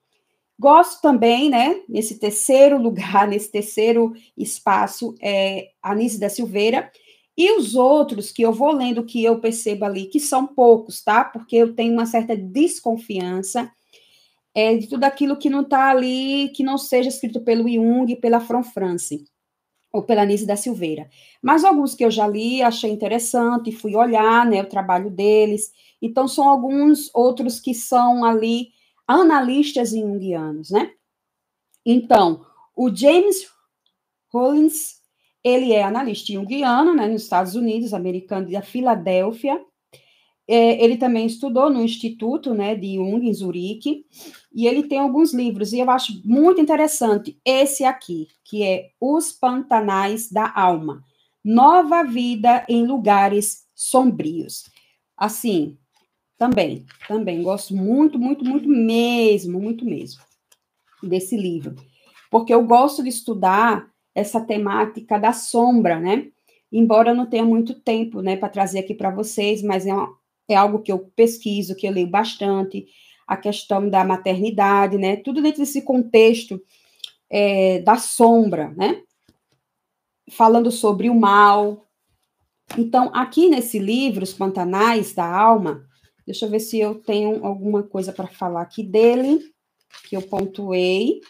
Gosto 0.59 1.01
também, 1.01 1.49
né, 1.49 1.81
nesse 1.89 2.19
terceiro 2.19 2.77
lugar, 2.79 3.25
nesse 3.27 3.51
terceiro 3.51 4.13
espaço, 4.37 5.15
é 5.19 5.69
Anise 5.81 6.19
da 6.19 6.29
Silveira, 6.29 6.91
e 7.35 7.51
os 7.57 7.75
outros 7.75 8.31
que 8.31 8.43
eu 8.43 8.53
vou 8.53 8.71
lendo, 8.71 9.03
que 9.03 9.23
eu 9.23 9.39
percebo 9.39 9.85
ali, 9.85 10.05
que 10.05 10.19
são 10.19 10.45
poucos, 10.45 11.03
tá? 11.03 11.23
Porque 11.23 11.55
eu 11.55 11.75
tenho 11.75 11.93
uma 11.93 12.05
certa 12.05 12.35
desconfiança 12.35 13.71
é, 14.55 14.75
de 14.75 14.87
tudo 14.87 15.03
aquilo 15.03 15.37
que 15.37 15.49
não 15.49 15.61
está 15.61 15.89
ali, 15.89 16.51
que 16.55 16.63
não 16.63 16.77
seja 16.77 17.09
escrito 17.09 17.41
pelo 17.41 17.69
Jung, 17.69 18.15
pela 18.15 18.39
Fran 18.39 18.63
France, 18.63 19.23
ou 19.97 20.03
pela 20.03 20.21
Anise 20.21 20.45
da 20.45 20.55
Silveira. 20.55 21.09
Mas 21.41 21.63
alguns 21.65 21.95
que 21.95 22.05
eu 22.05 22.11
já 22.11 22.27
li, 22.27 22.61
achei 22.61 22.91
interessante, 22.91 23.71
fui 23.71 23.95
olhar, 23.95 24.45
né, 24.45 24.61
o 24.61 24.69
trabalho 24.69 25.09
deles. 25.09 25.71
Então, 26.01 26.27
são 26.27 26.47
alguns 26.47 27.09
outros 27.13 27.59
que 27.59 27.73
são 27.73 28.23
ali 28.23 28.69
analistas 29.07 29.91
junguianos, 29.91 30.69
né? 30.69 30.91
Então, 31.85 32.45
o 32.75 32.93
James 32.93 33.47
Rollins, 34.31 34.97
ele 35.43 35.71
é 35.71 35.83
analista 35.83 36.31
junguiano, 36.31 36.93
né, 36.93 37.07
nos 37.07 37.23
Estados 37.23 37.55
Unidos, 37.55 37.93
americano 37.93 38.51
da 38.51 38.61
Filadélfia. 38.61 39.59
É, 40.47 40.83
ele 40.83 40.97
também 40.97 41.25
estudou 41.25 41.69
no 41.69 41.83
Instituto, 41.83 42.53
né, 42.53 42.75
de 42.75 42.95
Jung, 42.95 43.27
em 43.27 43.33
Zurique, 43.33 44.05
e 44.57 44.65
ele 44.65 44.87
tem 44.87 44.97
alguns 44.97 45.35
livros, 45.35 45.71
e 45.71 45.77
eu 45.77 45.87
acho 45.91 46.19
muito 46.25 46.59
interessante 46.59 47.39
esse 47.45 47.83
aqui, 47.85 48.27
que 48.43 48.63
é 48.63 48.89
Os 48.99 49.31
Pantanais 49.31 50.31
da 50.31 50.51
Alma, 50.51 51.03
Nova 51.45 52.03
Vida 52.03 52.65
em 52.67 52.83
Lugares 52.83 53.67
Sombrios. 53.75 54.63
Assim, 55.15 55.77
também, 56.39 56.87
também 57.07 57.43
gosto 57.43 57.75
muito, 57.75 58.17
muito, 58.17 58.43
muito 58.43 58.67
mesmo, 58.67 59.59
muito 59.59 59.85
mesmo 59.85 60.23
desse 61.03 61.37
livro. 61.37 61.75
Porque 62.31 62.51
eu 62.51 62.65
gosto 62.65 63.03
de 63.03 63.09
estudar 63.09 63.87
essa 64.15 64.41
temática 64.41 65.19
da 65.19 65.33
sombra, 65.33 65.99
né? 65.99 66.29
Embora 66.71 67.11
eu 67.11 67.15
não 67.15 67.27
tenha 67.27 67.45
muito 67.45 67.75
tempo, 67.75 68.23
né, 68.23 68.35
para 68.35 68.49
trazer 68.49 68.79
aqui 68.79 68.95
para 68.95 69.11
vocês, 69.11 69.61
mas 69.61 69.85
é, 69.85 69.93
uma, 69.93 70.11
é 70.49 70.55
algo 70.55 70.79
que 70.79 70.91
eu 70.91 70.97
pesquiso, 71.15 71.75
que 71.75 71.87
eu 71.87 71.91
leio 71.91 72.09
bastante, 72.09 72.87
a 73.27 73.35
questão 73.35 73.89
da 73.89 74.03
maternidade, 74.03 74.97
né? 74.97 75.17
Tudo 75.17 75.41
dentro 75.41 75.59
desse 75.59 75.81
contexto 75.81 76.61
é, 77.29 77.79
da 77.81 77.97
sombra, 77.97 78.73
né? 78.77 79.03
Falando 80.31 80.71
sobre 80.71 81.09
o 81.09 81.15
mal. 81.15 81.85
Então, 82.77 83.11
aqui 83.13 83.49
nesse 83.49 83.79
livro, 83.79 84.23
Os 84.23 84.33
Pantanais 84.33 85.13
da 85.13 85.25
Alma, 85.25 85.87
Deixa 86.27 86.45
eu 86.45 86.49
ver 86.49 86.59
se 86.59 86.77
eu 86.77 86.93
tenho 86.93 87.45
alguma 87.45 87.81
coisa 87.81 88.11
para 88.11 88.27
falar 88.27 88.61
aqui 88.61 88.83
dele, 88.83 89.49
que 90.09 90.17
eu 90.17 90.21
pontuei, 90.21 91.21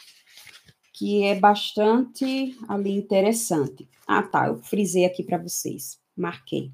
que 0.91 1.23
é 1.23 1.35
bastante 1.35 2.57
ali 2.67 2.93
interessante. 2.93 3.87
Ah, 4.07 4.23
tá, 4.23 4.47
eu 4.47 4.57
frisei 4.63 5.05
aqui 5.05 5.21
para 5.21 5.37
vocês, 5.37 5.99
marquei. 6.15 6.71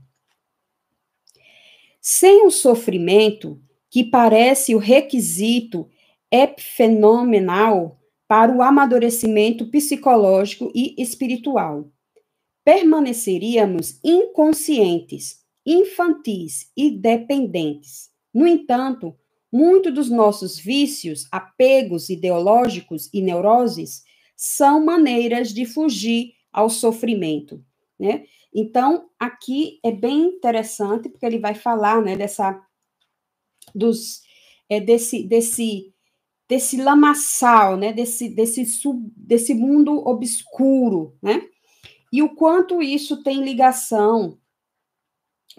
Sem 2.00 2.46
o 2.48 2.52
sofrimento, 2.52 3.62
que 3.94 4.04
parece 4.04 4.74
o 4.74 4.80
requisito 4.80 5.88
epifenomenal 6.32 8.00
para 8.28 8.52
o 8.52 8.64
amadurecimento 8.64 9.70
psicológico 9.70 10.72
e 10.74 10.96
espiritual, 10.98 11.88
permaneceríamos 12.66 14.00
inconscientes, 14.04 15.44
infantis 15.64 16.72
e 16.76 16.90
dependentes 16.90 18.12
no 18.34 18.48
entanto, 18.48 19.16
muitos 19.52 19.94
dos 19.94 20.10
nossos 20.10 20.58
vícios, 20.58 21.28
apegos 21.32 22.10
ideológicos 22.10 23.08
e 23.14 23.22
neuroses 23.22 24.04
são 24.36 24.84
maneiras 24.84 25.54
de 25.54 25.66
fugir 25.66 26.34
ao 26.52 26.68
sofrimento, 26.68 27.64
né? 28.00 28.26
Então, 28.52 29.10
aqui 29.20 29.80
é 29.84 29.92
bem 29.92 30.26
interessante 30.26 31.10
porque 31.10 31.26
ele 31.26 31.40
vai 31.40 31.54
falar, 31.54 32.02
né, 32.02 32.16
dessa 32.16 32.60
dos 33.74 34.22
é, 34.70 34.80
desse 34.80 35.24
desse 35.24 35.94
desse 36.48 36.78
lamaçal, 36.78 37.78
né, 37.78 37.94
desse 37.94 38.30
desse 38.30 38.66
sub, 38.66 39.12
desse 39.16 39.54
mundo 39.54 40.06
obscuro, 40.08 41.16
né? 41.22 41.42
E 42.12 42.22
o 42.22 42.36
quanto 42.36 42.82
isso 42.82 43.24
tem 43.24 43.44
ligação 43.44 44.38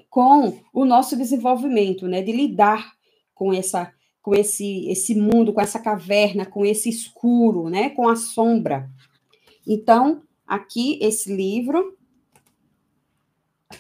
com 0.09 0.61
o 0.73 0.85
nosso 0.85 1.17
desenvolvimento, 1.17 2.07
né, 2.07 2.23
de 2.23 2.33
lidar 2.33 2.93
com 3.35 3.53
essa 3.53 3.93
com 4.23 4.35
esse 4.35 4.89
esse 4.89 5.15
mundo, 5.15 5.53
com 5.53 5.61
essa 5.61 5.79
caverna, 5.79 6.47
com 6.47 6.65
esse 6.65 6.89
escuro, 6.89 7.69
né, 7.69 7.91
com 7.91 8.09
a 8.09 8.17
sombra. 8.17 8.91
Então, 9.67 10.23
aqui 10.47 10.99
esse 11.01 11.35
livro 11.35 11.97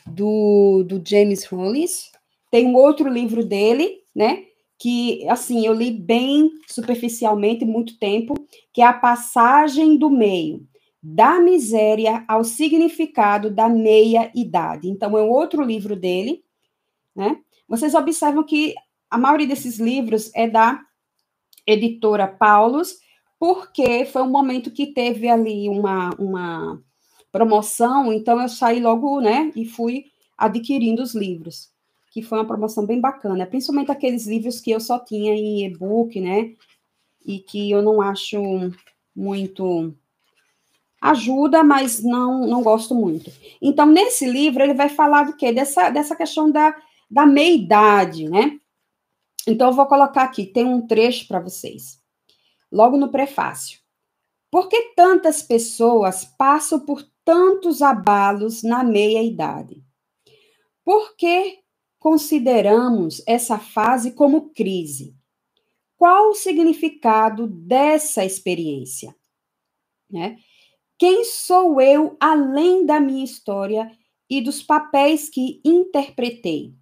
do, 0.06 0.84
do 0.84 1.02
James 1.06 1.44
Hollis, 1.44 2.10
tem 2.50 2.66
um 2.66 2.74
outro 2.74 3.08
livro 3.08 3.44
dele, 3.44 4.03
né, 4.14 4.44
que 4.78 5.26
assim, 5.28 5.66
eu 5.66 5.72
li 5.72 5.90
bem 5.90 6.50
superficialmente 6.68 7.64
muito 7.64 7.98
tempo, 7.98 8.34
que 8.72 8.82
é 8.82 8.86
a 8.86 8.92
passagem 8.92 9.96
do 9.96 10.10
meio 10.10 10.66
da 11.06 11.38
miséria 11.38 12.24
ao 12.26 12.42
significado 12.42 13.50
da 13.50 13.68
meia-idade. 13.68 14.88
Então, 14.88 15.18
é 15.18 15.22
um 15.22 15.28
outro 15.28 15.62
livro 15.62 15.94
dele, 15.94 16.42
né? 17.14 17.38
Vocês 17.68 17.94
observam 17.94 18.42
que 18.42 18.74
a 19.10 19.18
maioria 19.18 19.46
desses 19.46 19.78
livros 19.78 20.30
é 20.34 20.48
da 20.48 20.80
editora 21.66 22.26
Paulus, 22.26 22.96
porque 23.38 24.06
foi 24.06 24.22
um 24.22 24.30
momento 24.30 24.70
que 24.70 24.94
teve 24.94 25.28
ali 25.28 25.68
uma, 25.68 26.08
uma 26.18 26.82
promoção, 27.30 28.10
então 28.10 28.40
eu 28.40 28.48
saí 28.48 28.80
logo, 28.80 29.20
né, 29.20 29.52
e 29.54 29.66
fui 29.66 30.04
adquirindo 30.38 31.02
os 31.02 31.14
livros, 31.14 31.70
que 32.14 32.22
foi 32.22 32.38
uma 32.38 32.46
promoção 32.46 32.86
bem 32.86 33.00
bacana, 33.00 33.44
principalmente 33.44 33.90
aqueles 33.90 34.24
livros 34.24 34.60
que 34.60 34.70
eu 34.70 34.78
só 34.78 35.00
tinha 35.00 35.34
em 35.34 35.66
e-book, 35.66 36.20
né, 36.20 36.54
e 37.26 37.40
que 37.40 37.72
eu 37.72 37.82
não 37.82 38.00
acho 38.00 38.40
muito 39.16 39.92
ajuda, 41.02 41.64
mas 41.64 42.04
não, 42.04 42.46
não 42.46 42.62
gosto 42.62 42.94
muito. 42.94 43.32
Então, 43.60 43.84
nesse 43.84 44.26
livro, 44.26 44.62
ele 44.62 44.74
vai 44.74 44.88
falar 44.88 45.24
do 45.24 45.36
quê? 45.36 45.52
Dessa, 45.52 45.90
dessa 45.90 46.14
questão 46.14 46.52
da, 46.52 46.76
da 47.10 47.26
meia-idade, 47.26 48.28
né? 48.28 48.60
Então, 49.44 49.70
eu 49.70 49.74
vou 49.74 49.86
colocar 49.86 50.22
aqui, 50.22 50.46
tem 50.46 50.64
um 50.64 50.86
trecho 50.86 51.26
para 51.26 51.40
vocês, 51.40 52.00
logo 52.70 52.96
no 52.96 53.10
prefácio. 53.10 53.80
Por 54.52 54.68
que 54.68 54.94
tantas 54.94 55.42
pessoas 55.42 56.24
passam 56.24 56.78
por 56.78 57.02
tantos 57.24 57.82
abalos 57.82 58.62
na 58.62 58.84
meia-idade? 58.84 59.82
Por 60.84 61.16
que 61.16 61.63
consideramos 62.04 63.22
essa 63.26 63.58
fase 63.58 64.10
como 64.10 64.50
crise? 64.50 65.16
Qual 65.96 66.28
o 66.28 66.34
significado 66.34 67.46
dessa 67.46 68.22
experiência? 68.22 69.16
Né? 70.10 70.36
Quem 70.98 71.24
sou 71.24 71.80
eu 71.80 72.14
além 72.20 72.84
da 72.84 73.00
minha 73.00 73.24
história 73.24 73.90
e 74.28 74.42
dos 74.42 74.62
papéis 74.62 75.30
que 75.30 75.62
interpretei? 75.64 76.74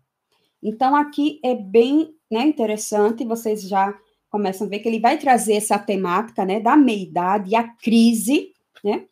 Então, 0.61 0.97
aqui 0.97 1.39
é 1.45 1.55
bem 1.55 2.13
né, 2.29 2.45
interessante, 2.45 3.25
vocês 3.25 3.63
já 3.63 3.97
começam 4.29 4.67
a 4.67 4.71
ver 4.71 4.81
que 4.81 4.89
ele 4.89 4.99
vai 4.99 5.19
trazer 5.19 5.55
essa 5.55 5.79
temática 5.79 6.45
né, 6.45 6.59
da 6.59 6.77
meia-idade 6.77 7.51
e 7.51 7.55
a 7.55 7.63
crise, 7.63 8.53
né? 8.83 9.07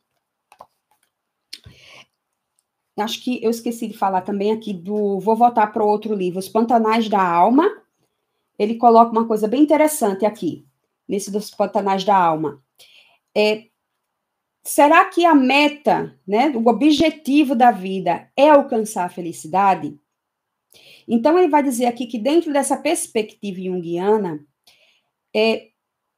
Acho 3.00 3.22
que 3.22 3.42
eu 3.42 3.50
esqueci 3.50 3.86
de 3.86 3.96
falar 3.96 4.22
também 4.22 4.52
aqui 4.52 4.72
do. 4.72 5.18
Vou 5.20 5.36
voltar 5.36 5.66
para 5.68 5.84
outro 5.84 6.14
livro, 6.14 6.38
Os 6.38 6.48
Pantanais 6.48 7.08
da 7.08 7.22
Alma. 7.22 7.68
Ele 8.58 8.74
coloca 8.74 9.10
uma 9.10 9.26
coisa 9.26 9.48
bem 9.48 9.62
interessante 9.62 10.26
aqui, 10.26 10.66
nesse 11.08 11.30
dos 11.30 11.50
Pantanais 11.50 12.04
da 12.04 12.16
Alma. 12.16 12.62
É, 13.34 13.64
será 14.62 15.04
que 15.06 15.24
a 15.24 15.34
meta, 15.34 16.14
né, 16.26 16.50
o 16.50 16.68
objetivo 16.68 17.54
da 17.54 17.70
vida 17.70 18.30
é 18.36 18.50
alcançar 18.50 19.04
a 19.04 19.08
felicidade? 19.08 19.98
Então, 21.08 21.38
ele 21.38 21.48
vai 21.48 21.62
dizer 21.62 21.86
aqui 21.86 22.06
que 22.06 22.18
dentro 22.18 22.52
dessa 22.52 22.76
perspectiva 22.76 23.60
junguiana, 23.60 24.44
é, 25.34 25.68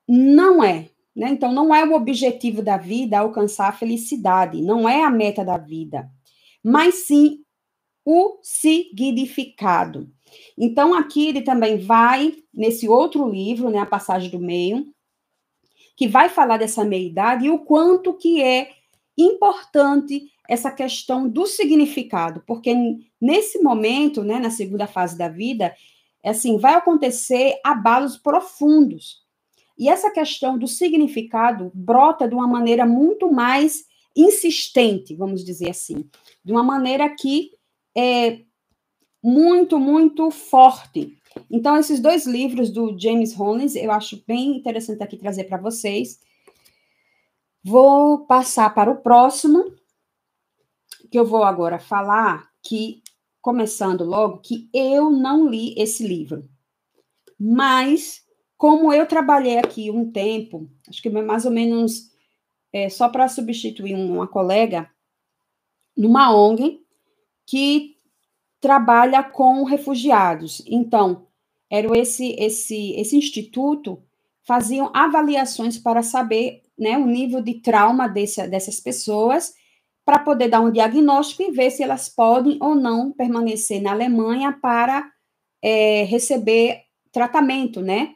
não 0.08 0.62
é, 0.62 0.90
né? 1.14 1.30
Então, 1.30 1.52
não 1.52 1.74
é 1.74 1.84
o 1.84 1.94
objetivo 1.94 2.62
da 2.62 2.76
vida 2.76 3.18
alcançar 3.18 3.68
a 3.68 3.72
felicidade, 3.72 4.60
não 4.60 4.88
é 4.88 5.02
a 5.04 5.10
meta 5.10 5.44
da 5.44 5.56
vida, 5.56 6.10
mas 6.62 7.06
sim 7.06 7.40
o 8.04 8.38
significado. 8.42 10.10
Então, 10.56 10.94
aqui 10.94 11.28
ele 11.28 11.42
também 11.42 11.78
vai, 11.78 12.34
nesse 12.52 12.88
outro 12.88 13.28
livro, 13.28 13.70
né, 13.70 13.78
a 13.78 13.86
passagem 13.86 14.30
do 14.30 14.40
meio, 14.40 14.92
que 15.96 16.08
vai 16.08 16.28
falar 16.28 16.56
dessa 16.56 16.84
meia-idade 16.84 17.46
e 17.46 17.50
o 17.50 17.58
quanto 17.60 18.14
que 18.14 18.42
é 18.42 18.70
importante 19.16 20.30
essa 20.48 20.70
questão 20.70 21.28
do 21.28 21.46
significado, 21.46 22.42
porque 22.46 22.74
nesse 23.20 23.62
momento, 23.62 24.24
né, 24.24 24.38
na 24.38 24.50
segunda 24.50 24.86
fase 24.86 25.16
da 25.16 25.28
vida, 25.28 25.74
É 26.24 26.30
assim, 26.30 26.56
vai 26.56 26.74
acontecer 26.74 27.58
abalos 27.64 28.16
profundos. 28.16 29.22
E 29.76 29.88
essa 29.88 30.08
questão 30.10 30.56
do 30.56 30.68
significado 30.68 31.72
brota 31.74 32.28
de 32.28 32.34
uma 32.34 32.46
maneira 32.46 32.86
muito 32.86 33.30
mais 33.32 33.84
insistente, 34.16 35.14
vamos 35.14 35.44
dizer 35.44 35.70
assim, 35.70 36.08
de 36.44 36.52
uma 36.52 36.62
maneira 36.62 37.08
que 37.14 37.50
é 37.96 38.40
muito, 39.22 39.78
muito 39.78 40.30
forte. 40.30 41.16
Então, 41.50 41.76
esses 41.76 42.00
dois 42.00 42.26
livros 42.26 42.70
do 42.70 42.98
James 42.98 43.34
Holmes, 43.34 43.74
eu 43.74 43.90
acho 43.90 44.22
bem 44.26 44.56
interessante 44.56 45.02
aqui 45.02 45.16
trazer 45.16 45.44
para 45.44 45.56
vocês. 45.56 46.20
Vou 47.62 48.26
passar 48.26 48.74
para 48.74 48.90
o 48.90 49.00
próximo, 49.00 49.72
que 51.10 51.18
eu 51.18 51.24
vou 51.24 51.44
agora 51.44 51.78
falar 51.78 52.50
que, 52.62 53.02
começando 53.40 54.04
logo, 54.04 54.38
que 54.38 54.68
eu 54.74 55.10
não 55.10 55.48
li 55.48 55.74
esse 55.78 56.06
livro. 56.06 56.48
Mas, 57.38 58.22
como 58.56 58.92
eu 58.92 59.06
trabalhei 59.06 59.58
aqui 59.58 59.90
um 59.90 60.10
tempo, 60.10 60.70
acho 60.88 61.00
que 61.00 61.10
mais 61.10 61.44
ou 61.44 61.50
menos 61.50 62.11
é, 62.72 62.88
só 62.88 63.08
para 63.08 63.28
substituir 63.28 63.94
uma 63.94 64.26
colega, 64.26 64.90
numa 65.96 66.34
ONG 66.34 66.80
que 67.46 67.96
trabalha 68.60 69.22
com 69.22 69.64
refugiados. 69.64 70.62
Então, 70.66 71.26
era 71.70 71.98
esse 71.98 72.34
esse 72.38 72.92
esse 72.92 73.16
instituto 73.16 74.02
faziam 74.42 74.90
avaliações 74.94 75.78
para 75.78 76.02
saber 76.02 76.62
né, 76.78 76.96
o 76.96 77.06
nível 77.06 77.40
de 77.40 77.54
trauma 77.60 78.08
desse, 78.08 78.46
dessas 78.48 78.80
pessoas, 78.80 79.54
para 80.04 80.18
poder 80.18 80.48
dar 80.48 80.60
um 80.60 80.72
diagnóstico 80.72 81.42
e 81.42 81.52
ver 81.52 81.70
se 81.70 81.82
elas 81.82 82.08
podem 82.08 82.58
ou 82.60 82.74
não 82.74 83.12
permanecer 83.12 83.80
na 83.80 83.92
Alemanha 83.92 84.52
para 84.60 85.08
é, 85.62 86.02
receber 86.04 86.82
tratamento, 87.12 87.80
né? 87.80 88.14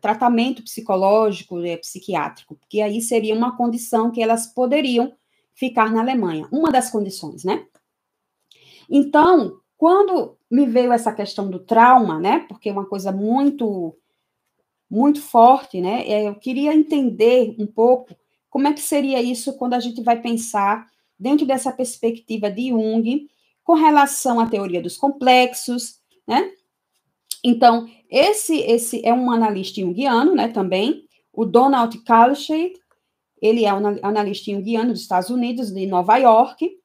Tratamento 0.00 0.62
psicológico, 0.62 1.58
é, 1.60 1.76
psiquiátrico, 1.76 2.56
porque 2.56 2.80
aí 2.80 3.00
seria 3.00 3.34
uma 3.34 3.56
condição 3.56 4.10
que 4.10 4.22
elas 4.22 4.46
poderiam 4.46 5.12
ficar 5.54 5.92
na 5.92 6.00
Alemanha, 6.00 6.48
uma 6.52 6.70
das 6.70 6.90
condições, 6.90 7.44
né? 7.44 7.66
Então, 8.88 9.60
quando 9.76 10.38
me 10.50 10.66
veio 10.66 10.92
essa 10.92 11.12
questão 11.12 11.50
do 11.50 11.58
trauma, 11.58 12.18
né? 12.18 12.40
Porque 12.48 12.68
é 12.68 12.72
uma 12.72 12.86
coisa 12.86 13.12
muito 13.12 13.94
muito 14.90 15.20
forte, 15.20 15.80
né? 15.82 16.08
Eu 16.08 16.34
queria 16.34 16.74
entender 16.74 17.54
um 17.58 17.66
pouco 17.66 18.16
como 18.48 18.66
é 18.66 18.72
que 18.72 18.80
seria 18.80 19.20
isso 19.20 19.56
quando 19.58 19.74
a 19.74 19.80
gente 19.80 20.02
vai 20.02 20.20
pensar 20.20 20.86
dentro 21.18 21.44
dessa 21.44 21.70
perspectiva 21.70 22.50
de 22.50 22.70
Jung 22.70 23.28
com 23.62 23.74
relação 23.74 24.40
à 24.40 24.48
teoria 24.48 24.80
dos 24.80 24.96
complexos, 24.96 26.00
né? 26.26 26.50
Então, 27.44 27.88
esse 28.10 28.56
esse 28.60 29.06
é 29.06 29.12
um 29.12 29.30
analista 29.30 29.80
junguiano, 29.80 30.34
né, 30.34 30.48
também, 30.48 31.04
o 31.32 31.44
Donald 31.44 31.96
Kalscheit, 32.02 32.74
ele 33.40 33.64
é 33.64 33.72
um 33.72 33.86
analista 34.02 34.50
junguiano 34.50 34.92
dos 34.92 35.02
Estados 35.02 35.30
Unidos, 35.30 35.72
de 35.72 35.86
Nova 35.86 36.16
York, 36.16 36.78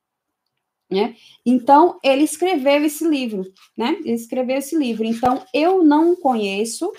né? 0.89 1.15
Então, 1.43 2.00
ele 2.03 2.24
escreveu 2.24 2.86
esse 2.86 3.07
livro, 3.07 3.51
né? 3.75 3.98
Ele 4.01 4.13
escreveu 4.13 4.57
esse 4.57 4.77
livro. 4.77 5.03
Então, 5.03 5.43
eu 5.51 5.83
não 5.83 6.15
conheço, 6.15 6.91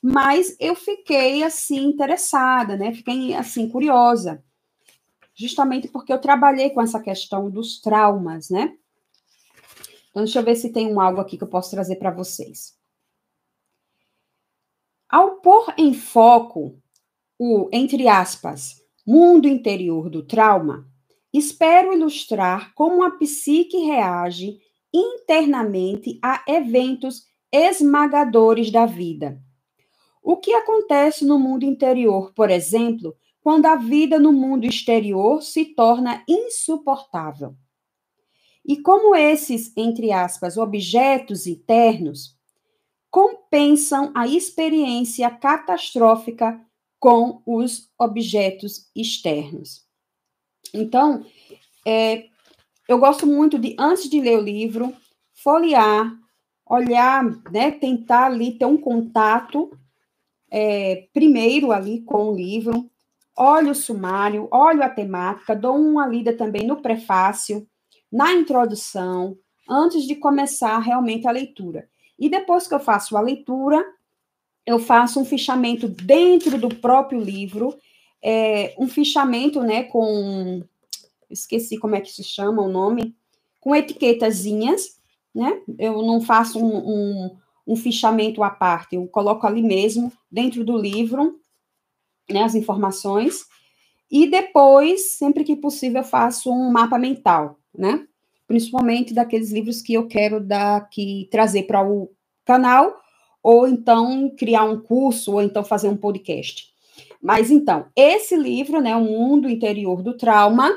mas 0.00 0.56
eu 0.60 0.76
fiquei, 0.76 1.42
assim, 1.42 1.84
interessada, 1.84 2.76
né? 2.76 2.94
Fiquei, 2.94 3.34
assim, 3.34 3.68
curiosa. 3.68 4.42
Justamente 5.34 5.88
porque 5.88 6.12
eu 6.12 6.20
trabalhei 6.20 6.70
com 6.70 6.80
essa 6.80 7.00
questão 7.00 7.50
dos 7.50 7.80
traumas, 7.80 8.50
né? 8.50 8.76
Então, 10.10 10.22
deixa 10.22 10.38
eu 10.38 10.44
ver 10.44 10.54
se 10.54 10.72
tem 10.72 10.86
um 10.86 11.00
algo 11.00 11.20
aqui 11.20 11.36
que 11.36 11.42
eu 11.42 11.48
posso 11.48 11.72
trazer 11.72 11.96
para 11.96 12.12
vocês. 12.12 12.74
Ao 15.14 15.36
pôr 15.36 15.72
em 15.78 15.94
foco 15.94 16.76
o, 17.38 17.68
entre 17.72 18.08
aspas, 18.08 18.82
mundo 19.06 19.46
interior 19.46 20.10
do 20.10 20.26
trauma, 20.26 20.92
Espero 21.32 21.92
ilustrar 21.92 22.74
como 22.74 23.04
a 23.04 23.12
psique 23.12 23.76
reage 23.78 24.58
internamente 24.92 26.18
a 26.20 26.42
eventos 26.48 27.26
esmagadores 27.52 28.72
da 28.72 28.86
vida. 28.86 29.40
O 30.20 30.36
que 30.36 30.52
acontece 30.52 31.24
no 31.24 31.38
mundo 31.38 31.64
interior, 31.64 32.32
por 32.34 32.50
exemplo, 32.50 33.14
quando 33.40 33.66
a 33.66 33.76
vida 33.76 34.18
no 34.18 34.32
mundo 34.32 34.66
exterior 34.66 35.44
se 35.44 35.64
torna 35.76 36.24
insuportável? 36.28 37.54
E 38.66 38.82
como 38.82 39.14
esses, 39.14 39.72
entre 39.76 40.10
aspas, 40.10 40.56
objetos 40.56 41.46
internos 41.46 42.34
compensam 43.14 44.10
a 44.12 44.26
experiência 44.26 45.30
catastrófica 45.30 46.60
com 46.98 47.40
os 47.46 47.88
objetos 47.96 48.90
externos? 48.92 49.84
Então, 50.74 51.24
é, 51.86 52.24
eu 52.88 52.98
gosto 52.98 53.24
muito 53.24 53.56
de, 53.56 53.76
antes 53.78 54.10
de 54.10 54.20
ler 54.20 54.36
o 54.36 54.42
livro, 54.42 54.92
folhear, 55.32 56.12
olhar, 56.66 57.22
né, 57.52 57.70
tentar 57.70 58.26
ali 58.26 58.58
ter 58.58 58.64
um 58.64 58.76
contato 58.76 59.70
é, 60.50 61.06
primeiro 61.12 61.70
ali 61.70 62.02
com 62.02 62.30
o 62.30 62.34
livro, 62.34 62.90
olho 63.38 63.70
o 63.70 63.76
sumário, 63.76 64.48
olho 64.50 64.82
a 64.82 64.88
temática, 64.88 65.54
dou 65.54 65.76
uma 65.76 66.08
lida 66.08 66.36
também 66.36 66.66
no 66.66 66.82
prefácio, 66.82 67.64
na 68.10 68.32
introdução, 68.32 69.38
antes 69.70 70.02
de 70.02 70.16
começar 70.16 70.80
realmente 70.80 71.28
a 71.28 71.30
leitura. 71.30 71.88
E 72.18 72.28
depois 72.28 72.66
que 72.66 72.74
eu 72.74 72.80
faço 72.80 73.16
a 73.16 73.20
leitura, 73.20 73.84
eu 74.66 74.78
faço 74.78 75.20
um 75.20 75.24
fichamento 75.24 75.88
dentro 75.88 76.58
do 76.58 76.68
próprio 76.68 77.20
livro 77.20 77.78
é, 78.24 78.74
um 78.78 78.88
fichamento, 78.88 79.62
né, 79.62 79.82
com, 79.84 80.62
esqueci 81.28 81.76
como 81.76 81.94
é 81.94 82.00
que 82.00 82.10
se 82.10 82.24
chama 82.24 82.62
o 82.62 82.70
nome, 82.70 83.14
com 83.60 83.76
etiquetazinhas, 83.76 84.98
né, 85.34 85.60
eu 85.78 86.00
não 86.02 86.22
faço 86.22 86.58
um, 86.58 86.76
um, 86.76 87.36
um 87.66 87.76
fichamento 87.76 88.42
à 88.42 88.48
parte, 88.48 88.96
eu 88.96 89.06
coloco 89.08 89.46
ali 89.46 89.62
mesmo, 89.62 90.10
dentro 90.30 90.64
do 90.64 90.74
livro, 90.74 91.38
né, 92.30 92.42
as 92.42 92.54
informações, 92.54 93.44
e 94.10 94.26
depois, 94.26 95.16
sempre 95.16 95.44
que 95.44 95.54
possível, 95.54 96.00
eu 96.00 96.06
faço 96.06 96.50
um 96.50 96.70
mapa 96.70 96.98
mental, 96.98 97.58
né, 97.76 98.08
principalmente 98.46 99.14
daqueles 99.14 99.50
livros 99.50 99.80
que 99.80 99.94
eu 99.94 100.06
quero 100.06 100.40
dar, 100.40 100.88
que 100.88 101.28
trazer 101.30 101.64
para 101.64 101.86
o 101.86 102.10
canal, 102.44 102.94
ou 103.42 103.66
então 103.66 104.34
criar 104.36 104.64
um 104.64 104.80
curso, 104.80 105.32
ou 105.32 105.42
então 105.42 105.64
fazer 105.64 105.88
um 105.88 105.96
podcast. 105.96 106.72
Mas 107.20 107.50
então, 107.50 107.86
esse 107.96 108.36
livro, 108.36 108.80
né, 108.80 108.94
O 108.94 109.04
Mundo 109.04 109.48
Interior 109.48 110.02
do 110.02 110.16
Trauma, 110.16 110.70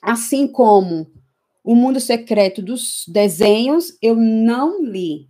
assim 0.00 0.46
como 0.46 1.10
O 1.62 1.74
Mundo 1.74 2.00
Secreto 2.00 2.62
dos 2.62 3.04
Desenhos, 3.08 3.96
eu 4.00 4.14
não 4.14 4.82
li. 4.82 5.28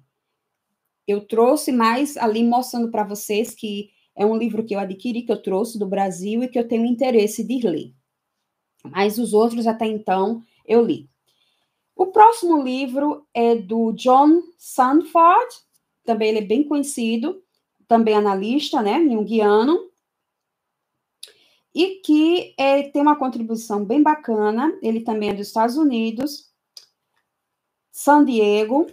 Eu 1.06 1.26
trouxe 1.26 1.72
mais 1.72 2.16
ali 2.16 2.44
mostrando 2.44 2.90
para 2.90 3.02
vocês 3.02 3.54
que 3.54 3.90
é 4.14 4.24
um 4.24 4.36
livro 4.36 4.64
que 4.64 4.74
eu 4.74 4.78
adquiri, 4.78 5.22
que 5.22 5.32
eu 5.32 5.42
trouxe 5.42 5.78
do 5.78 5.86
Brasil 5.86 6.42
e 6.42 6.48
que 6.48 6.58
eu 6.58 6.68
tenho 6.68 6.84
interesse 6.84 7.42
de 7.42 7.66
ler. 7.66 7.94
Mas 8.84 9.18
os 9.18 9.32
outros 9.32 9.66
até 9.66 9.86
então 9.86 10.42
eu 10.66 10.84
li. 10.84 11.08
O 12.00 12.06
próximo 12.06 12.62
livro 12.62 13.26
é 13.34 13.54
do 13.54 13.92
John 13.92 14.40
Sanford, 14.56 15.54
também 16.02 16.30
ele 16.30 16.38
é 16.38 16.46
bem 16.46 16.66
conhecido, 16.66 17.44
também 17.86 18.14
analista, 18.14 18.80
né, 18.80 18.98
junguiano, 19.06 19.78
e 21.74 21.96
que 21.96 22.54
é, 22.56 22.84
tem 22.84 23.02
uma 23.02 23.18
contribuição 23.18 23.84
bem 23.84 24.02
bacana. 24.02 24.72
Ele 24.80 25.02
também 25.02 25.28
é 25.28 25.34
dos 25.34 25.48
Estados 25.48 25.76
Unidos, 25.76 26.50
San 27.92 28.24
Diego. 28.24 28.86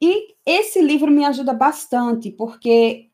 E 0.00 0.34
esse 0.46 0.80
livro 0.80 1.10
me 1.10 1.26
ajuda 1.26 1.52
bastante, 1.52 2.30
porque 2.30 3.10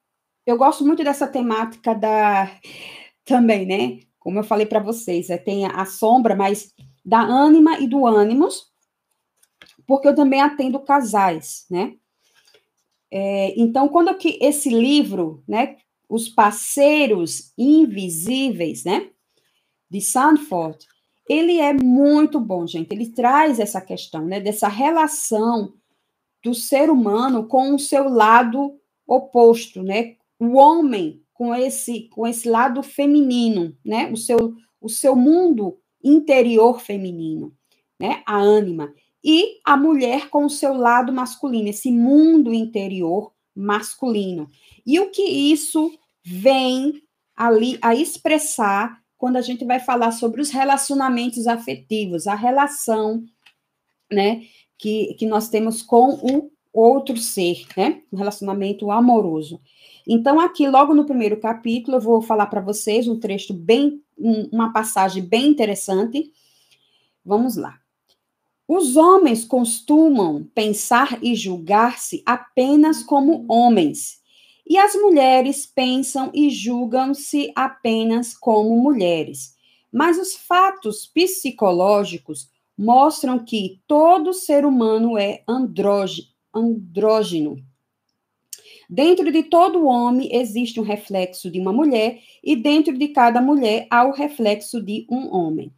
eu 0.46 0.56
gosto 0.56 0.86
muito 0.86 1.02
dessa 1.02 1.26
temática 1.26 1.96
da. 1.96 2.48
Também, 3.24 3.66
né? 3.66 4.00
Como 4.20 4.38
eu 4.38 4.44
falei 4.44 4.66
para 4.66 4.78
vocês, 4.78 5.30
é, 5.30 5.36
tem 5.36 5.66
a 5.66 5.84
sombra, 5.84 6.36
mas 6.36 6.72
da 7.04 7.20
ânima 7.20 7.78
e 7.80 7.88
do 7.88 8.06
ânimos, 8.06 8.69
porque 9.90 10.06
eu 10.06 10.14
também 10.14 10.40
atendo 10.40 10.78
casais, 10.78 11.66
né? 11.68 11.96
É, 13.10 13.60
então, 13.60 13.88
quando 13.88 14.16
que 14.16 14.38
esse 14.40 14.68
livro, 14.68 15.42
né, 15.48 15.78
os 16.08 16.28
parceiros 16.28 17.52
invisíveis, 17.58 18.84
né? 18.84 19.10
De 19.90 20.00
Sanford, 20.00 20.78
ele 21.28 21.58
é 21.58 21.72
muito 21.72 22.38
bom, 22.38 22.68
gente. 22.68 22.92
Ele 22.92 23.08
traz 23.10 23.58
essa 23.58 23.80
questão, 23.80 24.24
né? 24.24 24.38
Dessa 24.38 24.68
relação 24.68 25.74
do 26.40 26.54
ser 26.54 26.88
humano 26.88 27.48
com 27.48 27.74
o 27.74 27.78
seu 27.78 28.08
lado 28.08 28.78
oposto, 29.04 29.82
né? 29.82 30.14
O 30.38 30.56
homem 30.56 31.20
com 31.34 31.52
esse 31.52 32.08
com 32.10 32.28
esse 32.28 32.48
lado 32.48 32.80
feminino, 32.80 33.76
né? 33.84 34.08
O 34.12 34.16
seu 34.16 34.54
o 34.80 34.88
seu 34.88 35.16
mundo 35.16 35.80
interior 36.00 36.80
feminino, 36.80 37.52
né? 37.98 38.22
A 38.24 38.38
ânima. 38.38 38.94
E 39.22 39.60
a 39.64 39.76
mulher 39.76 40.28
com 40.30 40.44
o 40.44 40.50
seu 40.50 40.74
lado 40.74 41.12
masculino, 41.12 41.68
esse 41.68 41.90
mundo 41.90 42.52
interior 42.52 43.32
masculino. 43.54 44.48
E 44.86 44.98
o 44.98 45.10
que 45.10 45.22
isso 45.22 45.92
vem 46.24 47.02
ali 47.36 47.78
a 47.82 47.94
expressar 47.94 49.00
quando 49.16 49.36
a 49.36 49.42
gente 49.42 49.64
vai 49.64 49.78
falar 49.78 50.12
sobre 50.12 50.40
os 50.40 50.50
relacionamentos 50.50 51.46
afetivos, 51.46 52.26
a 52.26 52.34
relação, 52.34 53.22
né, 54.10 54.42
que, 54.78 55.14
que 55.14 55.26
nós 55.26 55.50
temos 55.50 55.82
com 55.82 56.12
o 56.22 56.50
outro 56.72 57.16
ser, 57.18 57.66
né, 57.76 58.00
um 58.10 58.16
relacionamento 58.16 58.90
amoroso. 58.90 59.60
Então, 60.06 60.40
aqui, 60.40 60.66
logo 60.66 60.94
no 60.94 61.04
primeiro 61.04 61.38
capítulo, 61.38 61.98
eu 61.98 62.00
vou 62.00 62.22
falar 62.22 62.46
para 62.46 62.60
vocês 62.60 63.06
um 63.06 63.20
trecho 63.20 63.52
bem, 63.52 64.02
uma 64.16 64.72
passagem 64.72 65.22
bem 65.22 65.46
interessante. 65.46 66.32
Vamos 67.24 67.56
lá. 67.56 67.78
Os 68.72 68.96
homens 68.96 69.44
costumam 69.44 70.48
pensar 70.54 71.18
e 71.20 71.34
julgar-se 71.34 72.22
apenas 72.24 73.02
como 73.02 73.44
homens, 73.48 74.20
e 74.64 74.78
as 74.78 74.94
mulheres 74.94 75.66
pensam 75.66 76.30
e 76.32 76.48
julgam-se 76.50 77.50
apenas 77.56 78.32
como 78.32 78.80
mulheres. 78.80 79.56
Mas 79.92 80.18
os 80.18 80.36
fatos 80.36 81.04
psicológicos 81.04 82.48
mostram 82.78 83.44
que 83.44 83.80
todo 83.88 84.32
ser 84.32 84.64
humano 84.64 85.18
é 85.18 85.42
andrógeno. 85.48 87.56
Dentro 88.88 89.32
de 89.32 89.42
todo 89.42 89.84
homem 89.84 90.32
existe 90.32 90.78
um 90.78 90.84
reflexo 90.84 91.50
de 91.50 91.58
uma 91.58 91.72
mulher, 91.72 92.20
e 92.40 92.54
dentro 92.54 92.96
de 92.96 93.08
cada 93.08 93.42
mulher 93.42 93.88
há 93.90 94.04
o 94.04 94.12
reflexo 94.12 94.80
de 94.80 95.08
um 95.10 95.34
homem. 95.34 95.72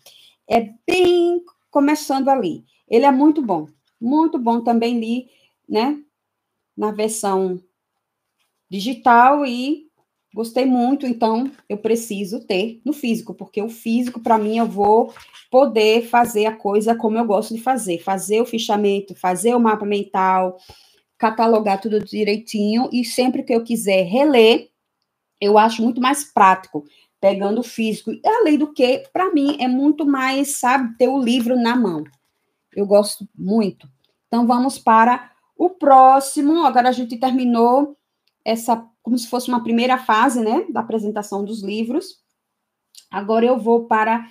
É 0.46 0.68
bem 0.86 1.42
começando 1.70 2.28
ali. 2.28 2.70
Ele 2.92 3.06
é 3.06 3.10
muito 3.10 3.40
bom, 3.40 3.66
muito 3.98 4.38
bom. 4.38 4.60
Também 4.60 5.00
li, 5.00 5.30
né, 5.66 5.98
na 6.76 6.92
versão 6.92 7.58
digital 8.70 9.46
e 9.46 9.86
gostei 10.34 10.66
muito, 10.66 11.06
então 11.06 11.50
eu 11.68 11.78
preciso 11.78 12.46
ter 12.46 12.80
no 12.84 12.92
físico, 12.92 13.34
porque 13.34 13.62
o 13.62 13.68
físico, 13.68 14.20
para 14.20 14.38
mim, 14.38 14.58
eu 14.58 14.66
vou 14.66 15.12
poder 15.50 16.06
fazer 16.06 16.46
a 16.46 16.56
coisa 16.56 16.94
como 16.94 17.16
eu 17.18 17.24
gosto 17.24 17.54
de 17.54 17.60
fazer, 17.62 17.98
fazer 17.98 18.42
o 18.42 18.46
fichamento, 18.46 19.14
fazer 19.14 19.54
o 19.54 19.60
mapa 19.60 19.86
mental, 19.86 20.58
catalogar 21.18 21.80
tudo 21.80 22.00
direitinho, 22.00 22.88
e 22.92 23.04
sempre 23.04 23.42
que 23.42 23.54
eu 23.54 23.64
quiser 23.64 24.04
reler, 24.04 24.70
eu 25.40 25.58
acho 25.58 25.82
muito 25.82 26.00
mais 26.00 26.24
prático, 26.24 26.84
pegando 27.20 27.60
o 27.60 27.64
físico, 27.64 28.10
além 28.24 28.58
do 28.58 28.72
que, 28.72 29.04
para 29.12 29.32
mim, 29.32 29.56
é 29.60 29.68
muito 29.68 30.06
mais, 30.06 30.56
sabe, 30.56 30.96
ter 30.96 31.08
o 31.08 31.18
livro 31.22 31.56
na 31.56 31.76
mão. 31.76 32.04
Eu 32.74 32.86
gosto 32.86 33.28
muito. 33.36 33.88
Então, 34.26 34.46
vamos 34.46 34.78
para 34.78 35.30
o 35.56 35.70
próximo. 35.70 36.64
Agora 36.64 36.88
a 36.88 36.92
gente 36.92 37.16
terminou 37.16 37.96
essa, 38.44 38.88
como 39.02 39.16
se 39.16 39.28
fosse 39.28 39.48
uma 39.48 39.62
primeira 39.62 39.98
fase, 39.98 40.40
né, 40.40 40.66
da 40.70 40.80
apresentação 40.80 41.44
dos 41.44 41.62
livros. 41.62 42.20
Agora 43.10 43.46
eu 43.46 43.58
vou 43.58 43.86
para 43.86 44.28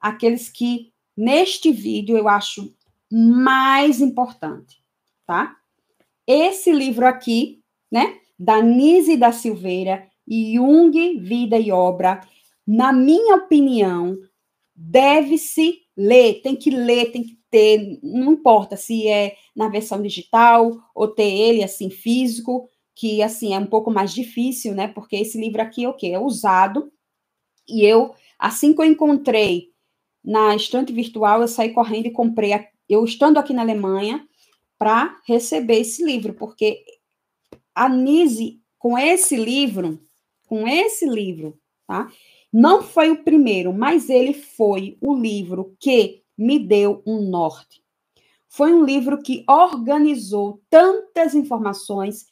aqueles 0.00 0.48
que, 0.48 0.92
neste 1.16 1.70
vídeo, 1.70 2.16
eu 2.16 2.28
acho 2.28 2.74
mais 3.10 4.00
importante, 4.00 4.82
tá? 5.26 5.56
Esse 6.26 6.72
livro 6.72 7.06
aqui, 7.06 7.62
né, 7.90 8.18
da 8.38 8.60
Nise 8.60 9.16
da 9.16 9.30
Silveira, 9.30 10.06
Jung, 10.26 11.20
Vida 11.20 11.58
e 11.58 11.70
Obra, 11.70 12.20
na 12.66 12.92
minha 12.92 13.36
opinião, 13.36 14.18
deve-se 14.74 15.82
ler, 15.96 16.40
tem 16.42 16.56
que 16.56 16.70
ler, 16.70 17.12
tem 17.12 17.22
que 17.22 17.38
ter, 17.54 18.00
não 18.02 18.32
importa 18.32 18.76
se 18.76 19.06
é 19.06 19.36
na 19.54 19.68
versão 19.68 20.02
digital 20.02 20.76
ou 20.92 21.06
ter 21.06 21.30
ele 21.30 21.62
assim 21.62 21.88
físico, 21.88 22.68
que 22.96 23.22
assim 23.22 23.54
é 23.54 23.58
um 23.60 23.66
pouco 23.66 23.92
mais 23.92 24.12
difícil, 24.12 24.74
né? 24.74 24.88
Porque 24.88 25.14
esse 25.14 25.38
livro 25.40 25.62
aqui 25.62 25.84
é 25.84 25.88
o 25.88 25.94
quê? 25.94 26.08
É 26.08 26.18
usado. 26.18 26.92
E 27.68 27.84
eu, 27.84 28.12
assim 28.36 28.74
que 28.74 28.80
eu 28.80 28.84
encontrei 28.84 29.70
na 30.24 30.56
estante 30.56 30.92
virtual, 30.92 31.42
eu 31.42 31.46
saí 31.46 31.72
correndo 31.72 32.06
e 32.06 32.10
comprei, 32.10 32.52
eu 32.88 33.04
estando 33.04 33.38
aqui 33.38 33.52
na 33.52 33.62
Alemanha, 33.62 34.26
para 34.76 35.16
receber 35.24 35.78
esse 35.78 36.04
livro, 36.04 36.34
porque 36.34 36.84
a 37.72 37.88
Nise, 37.88 38.60
com 38.76 38.98
esse 38.98 39.36
livro, 39.36 40.00
com 40.48 40.66
esse 40.66 41.08
livro, 41.08 41.56
tá? 41.86 42.10
Não 42.52 42.82
foi 42.82 43.10
o 43.10 43.22
primeiro, 43.22 43.72
mas 43.72 44.10
ele 44.10 44.32
foi 44.32 44.98
o 45.00 45.14
livro 45.14 45.76
que 45.78 46.23
me 46.36 46.58
deu 46.58 47.02
um 47.06 47.20
norte. 47.28 47.82
Foi 48.48 48.72
um 48.72 48.84
livro 48.84 49.20
que 49.20 49.44
organizou 49.48 50.62
tantas 50.70 51.34
informações, 51.34 52.26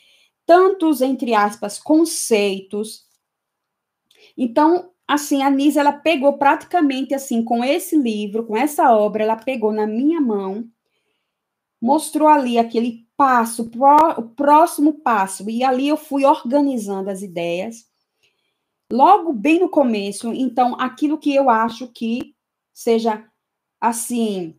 tantos, 0.47 1.01
entre 1.01 1.35
aspas, 1.35 1.79
conceitos. 1.81 3.07
Então, 4.37 4.91
assim, 5.07 5.43
a 5.43 5.51
Nisa, 5.51 5.81
ela 5.81 5.93
pegou 5.93 6.38
praticamente 6.38 7.15
assim, 7.15 7.43
com 7.43 7.65
esse 7.65 7.97
livro, 7.97 8.47
com 8.47 8.57
essa 8.57 8.93
obra, 8.93 9.25
ela 9.25 9.37
pegou 9.37 9.73
na 9.73 9.87
minha 9.87 10.21
mão, 10.21 10.69
mostrou 11.81 12.29
ali 12.29 12.57
aquele 12.59 13.07
passo, 13.17 13.69
o 14.17 14.23
próximo 14.23 14.95
passo, 15.01 15.49
e 15.51 15.65
ali 15.65 15.88
eu 15.88 15.97
fui 15.97 16.25
organizando 16.25 17.11
as 17.11 17.23
ideias. 17.23 17.91
Logo 18.91 19.33
bem 19.33 19.59
no 19.59 19.69
começo, 19.69 20.33
então, 20.33 20.77
aquilo 20.79 21.19
que 21.19 21.35
eu 21.35 21.51
acho 21.51 21.88
que 21.88 22.35
seja 22.73 23.25
assim, 23.83 24.57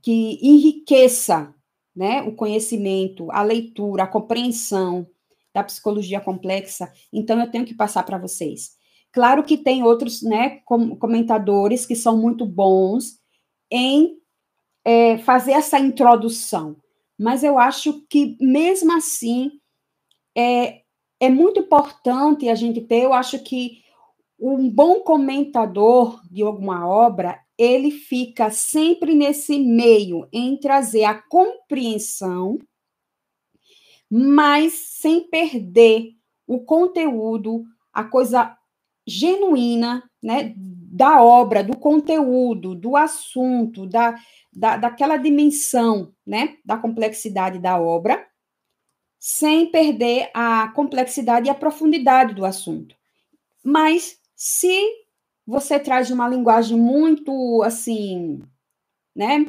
que 0.00 0.38
enriqueça 0.40 1.52
né, 1.94 2.22
o 2.22 2.36
conhecimento, 2.36 3.28
a 3.32 3.42
leitura, 3.42 4.04
a 4.04 4.06
compreensão 4.06 5.08
da 5.52 5.64
psicologia 5.64 6.20
complexa, 6.20 6.92
então 7.12 7.40
eu 7.40 7.50
tenho 7.50 7.64
que 7.64 7.74
passar 7.74 8.04
para 8.04 8.16
vocês. 8.16 8.78
Claro 9.12 9.42
que 9.42 9.58
tem 9.58 9.82
outros 9.82 10.22
né, 10.22 10.60
comentadores 11.00 11.84
que 11.84 11.96
são 11.96 12.16
muito 12.16 12.46
bons 12.46 13.18
em 13.68 14.16
é, 14.84 15.18
fazer 15.18 15.52
essa 15.52 15.80
introdução, 15.80 16.76
mas 17.18 17.42
eu 17.42 17.58
acho 17.58 18.06
que, 18.08 18.36
mesmo 18.40 18.96
assim, 18.96 19.50
é, 20.36 20.82
é 21.18 21.28
muito 21.28 21.58
importante 21.58 22.48
a 22.48 22.54
gente 22.54 22.80
ter, 22.82 23.02
eu 23.02 23.12
acho 23.12 23.40
que 23.40 23.82
um 24.38 24.70
bom 24.70 25.00
comentador 25.00 26.20
de 26.30 26.42
alguma 26.42 26.88
obra, 26.88 27.38
ele 27.60 27.90
fica 27.90 28.48
sempre 28.50 29.14
nesse 29.14 29.58
meio 29.58 30.26
em 30.32 30.56
trazer 30.56 31.04
a 31.04 31.14
compreensão, 31.14 32.58
mas 34.10 34.72
sem 34.72 35.28
perder 35.28 36.14
o 36.46 36.60
conteúdo, 36.60 37.64
a 37.92 38.02
coisa 38.02 38.56
genuína, 39.06 40.08
né, 40.22 40.54
da 40.56 41.22
obra, 41.22 41.62
do 41.62 41.76
conteúdo, 41.76 42.74
do 42.74 42.96
assunto, 42.96 43.86
da, 43.86 44.14
da, 44.50 44.78
daquela 44.78 45.18
dimensão, 45.18 46.14
né, 46.26 46.56
da 46.64 46.78
complexidade 46.78 47.58
da 47.58 47.78
obra, 47.78 48.26
sem 49.18 49.70
perder 49.70 50.30
a 50.32 50.68
complexidade 50.68 51.46
e 51.46 51.50
a 51.50 51.54
profundidade 51.54 52.34
do 52.34 52.44
assunto. 52.44 52.96
Mas 53.62 54.18
se 54.34 54.82
você 55.50 55.80
traz 55.80 56.10
uma 56.12 56.28
linguagem 56.28 56.78
muito 56.78 57.60
assim, 57.64 58.40
né, 59.14 59.44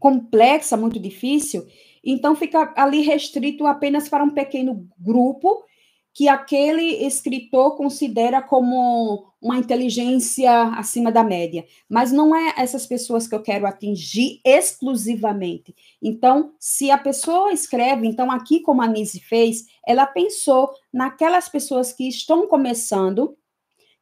complexa, 0.00 0.76
muito 0.76 0.98
difícil, 0.98 1.64
então 2.04 2.34
fica 2.34 2.74
ali 2.76 3.00
restrito 3.00 3.64
apenas 3.64 4.08
para 4.08 4.24
um 4.24 4.30
pequeno 4.30 4.88
grupo 4.98 5.64
que 6.12 6.28
aquele 6.28 7.06
escritor 7.06 7.76
considera 7.76 8.40
como 8.42 9.30
uma 9.40 9.58
inteligência 9.58 10.62
acima 10.70 11.12
da 11.12 11.22
média. 11.22 11.66
Mas 11.88 12.10
não 12.10 12.34
é 12.34 12.54
essas 12.56 12.86
pessoas 12.86 13.28
que 13.28 13.34
eu 13.34 13.42
quero 13.42 13.66
atingir 13.66 14.40
exclusivamente. 14.42 15.74
Então, 16.02 16.54
se 16.58 16.90
a 16.90 16.96
pessoa 16.96 17.52
escreve, 17.52 18.06
então 18.06 18.30
aqui 18.30 18.60
como 18.60 18.80
a 18.80 18.86
Nise 18.86 19.20
fez, 19.20 19.66
ela 19.86 20.06
pensou 20.06 20.70
naquelas 20.90 21.50
pessoas 21.50 21.92
que 21.92 22.08
estão 22.08 22.48
começando, 22.48 23.36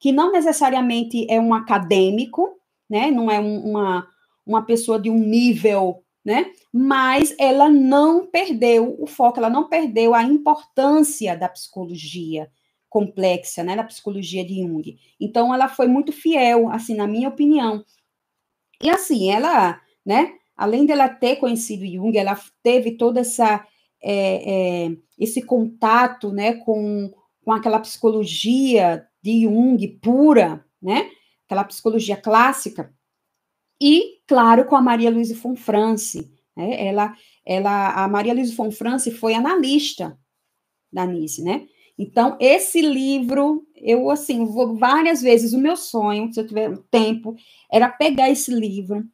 que 0.05 0.13
não 0.13 0.31
necessariamente 0.31 1.27
é 1.31 1.41
um 1.41 1.55
acadêmico, 1.55 2.61
né? 2.91 3.11
Não 3.11 3.31
é 3.31 3.41
um, 3.41 3.71
uma, 3.71 4.07
uma 4.45 4.61
pessoa 4.61 5.01
de 5.01 5.09
um 5.09 5.19
nível 5.19 6.05
né? 6.23 6.53
Mas 6.71 7.35
ela 7.39 7.71
não 7.71 8.27
perdeu 8.27 8.97
o 8.99 9.07
foco, 9.07 9.39
ela 9.39 9.49
não 9.49 9.67
perdeu 9.67 10.15
a 10.15 10.23
importância 10.23 11.35
da 11.35 11.49
psicologia 11.49 12.51
complexa, 12.89 13.63
né, 13.63 13.77
da 13.77 13.85
psicologia 13.85 14.45
de 14.45 14.63
Jung. 14.63 14.99
Então 15.21 15.55
ela 15.55 15.69
foi 15.69 15.87
muito 15.87 16.13
fiel, 16.13 16.71
assim, 16.71 16.95
na 16.95 17.07
minha 17.07 17.29
opinião. 17.29 17.85
E 18.83 18.89
assim, 18.89 19.31
ela, 19.31 19.81
né, 20.05 20.33
além 20.57 20.87
dela 20.87 21.09
ter 21.09 21.37
conhecido 21.37 21.87
Jung, 21.87 22.17
ela 22.17 22.39
teve 22.63 22.93
toda 22.93 23.21
essa 23.21 23.67
é, 24.03 24.87
é, 24.87 24.97
esse 25.19 25.43
contato, 25.43 26.31
né, 26.31 26.55
com, 26.55 27.11
com 27.43 27.53
aquela 27.53 27.81
psicologia 27.81 29.07
de 29.25 29.45
Jung 29.45 29.89
pura, 30.03 30.63
né, 30.83 31.11
aquela 31.47 31.65
psicologia 31.65 32.15
clássica. 32.15 32.95
E, 33.81 34.21
claro, 34.27 34.67
com 34.67 34.77
a 34.77 34.83
Maria 34.83 35.11
Luísa 35.11 35.35
Fonfrance. 35.35 36.31
Né? 36.55 36.87
Ela, 36.87 37.17
ela, 37.45 38.05
a 38.05 38.07
Maria 38.07 38.35
Luísa 38.35 38.55
Fonfrance 38.55 39.11
foi 39.11 39.33
analista 39.33 40.19
da 40.93 41.07
Nice, 41.07 41.43
né? 41.43 41.67
Então, 41.99 42.37
esse 42.39 42.81
livro, 42.81 43.67
eu, 43.77 44.11
assim, 44.11 44.45
vou 44.45 44.77
várias 44.77 45.23
vezes, 45.23 45.53
o 45.53 45.59
meu 45.59 45.77
sonho, 45.77 46.33
se 46.33 46.39
eu 46.39 46.47
tiver 46.47 46.77
tempo, 46.91 47.35
era 47.73 47.89
pegar 47.89 48.31
esse 48.31 48.53
livro, 48.53 49.05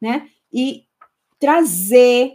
né? 0.00 0.28
E 0.52 0.84
trazer, 1.38 2.32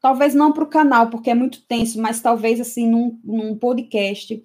talvez 0.00 0.34
não 0.34 0.52
para 0.52 0.64
o 0.64 0.68
canal, 0.68 1.08
porque 1.10 1.30
é 1.30 1.34
muito 1.34 1.62
tenso, 1.66 2.00
mas 2.00 2.20
talvez, 2.20 2.60
assim, 2.60 2.88
num, 2.88 3.20
num 3.22 3.56
podcast, 3.56 4.42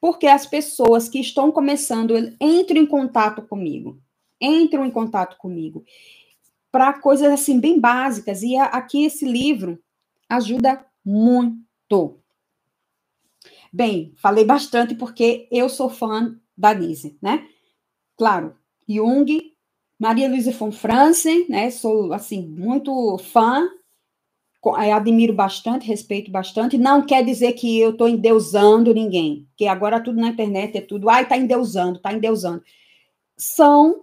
porque 0.00 0.26
as 0.26 0.46
pessoas 0.46 1.08
que 1.08 1.20
estão 1.20 1.52
começando 1.52 2.16
entram 2.40 2.80
em 2.80 2.86
contato 2.86 3.42
comigo, 3.42 4.00
entram 4.40 4.84
em 4.84 4.90
contato 4.90 5.36
comigo, 5.36 5.84
para 6.72 6.92
coisas, 6.92 7.30
assim, 7.32 7.60
bem 7.60 7.78
básicas, 7.78 8.42
e 8.42 8.56
aqui 8.56 9.04
esse 9.04 9.24
livro 9.24 9.78
ajuda 10.28 10.86
muito. 11.04 12.18
Bem, 13.72 14.14
falei 14.16 14.44
bastante 14.44 14.94
porque 14.94 15.48
eu 15.50 15.68
sou 15.68 15.90
fã 15.90 16.36
da 16.56 16.72
Nise, 16.72 17.18
né? 17.20 17.46
Claro, 18.16 18.56
Jung, 18.88 19.54
Maria 19.98 20.28
Luísa 20.28 20.52
von 20.52 20.72
Franzen, 20.72 21.46
né? 21.48 21.70
Sou, 21.70 22.12
assim, 22.12 22.46
muito 22.46 23.18
fã, 23.18 23.68
admiro 24.94 25.32
bastante, 25.32 25.86
respeito 25.86 26.30
bastante. 26.30 26.76
Não 26.76 27.04
quer 27.04 27.24
dizer 27.24 27.52
que 27.54 27.78
eu 27.78 27.90
estou 27.90 28.08
endeusando 28.08 28.92
ninguém, 28.92 29.48
que 29.56 29.66
agora 29.66 30.00
tudo 30.00 30.20
na 30.20 30.28
internet 30.28 30.76
é 30.76 30.80
tudo, 30.80 31.08
ai, 31.08 31.22
está 31.22 31.36
endeusando, 31.36 31.96
está 31.96 32.12
endeusando. 32.12 32.62
São 33.36 34.02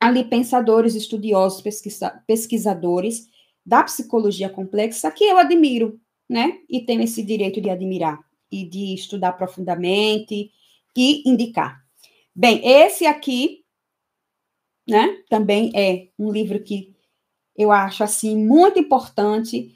ali 0.00 0.24
pensadores, 0.24 0.94
estudiosos, 0.94 1.60
pesquisa, 1.60 2.22
pesquisadores 2.26 3.28
da 3.64 3.82
psicologia 3.82 4.48
complexa 4.48 5.10
que 5.10 5.24
eu 5.24 5.36
admiro, 5.36 6.00
né? 6.28 6.60
E 6.68 6.80
tenho 6.80 7.02
esse 7.02 7.22
direito 7.22 7.60
de 7.60 7.68
admirar 7.68 8.20
e 8.50 8.64
de 8.64 8.94
estudar 8.94 9.32
profundamente 9.32 10.52
e 10.96 11.28
indicar. 11.28 11.84
Bem, 12.34 12.60
esse 12.64 13.06
aqui, 13.06 13.64
né, 14.86 15.22
também 15.28 15.72
é 15.74 16.08
um 16.18 16.30
livro 16.30 16.62
que 16.62 16.95
eu 17.56 17.72
acho 17.72 18.04
assim 18.04 18.36
muito 18.36 18.78
importante. 18.78 19.74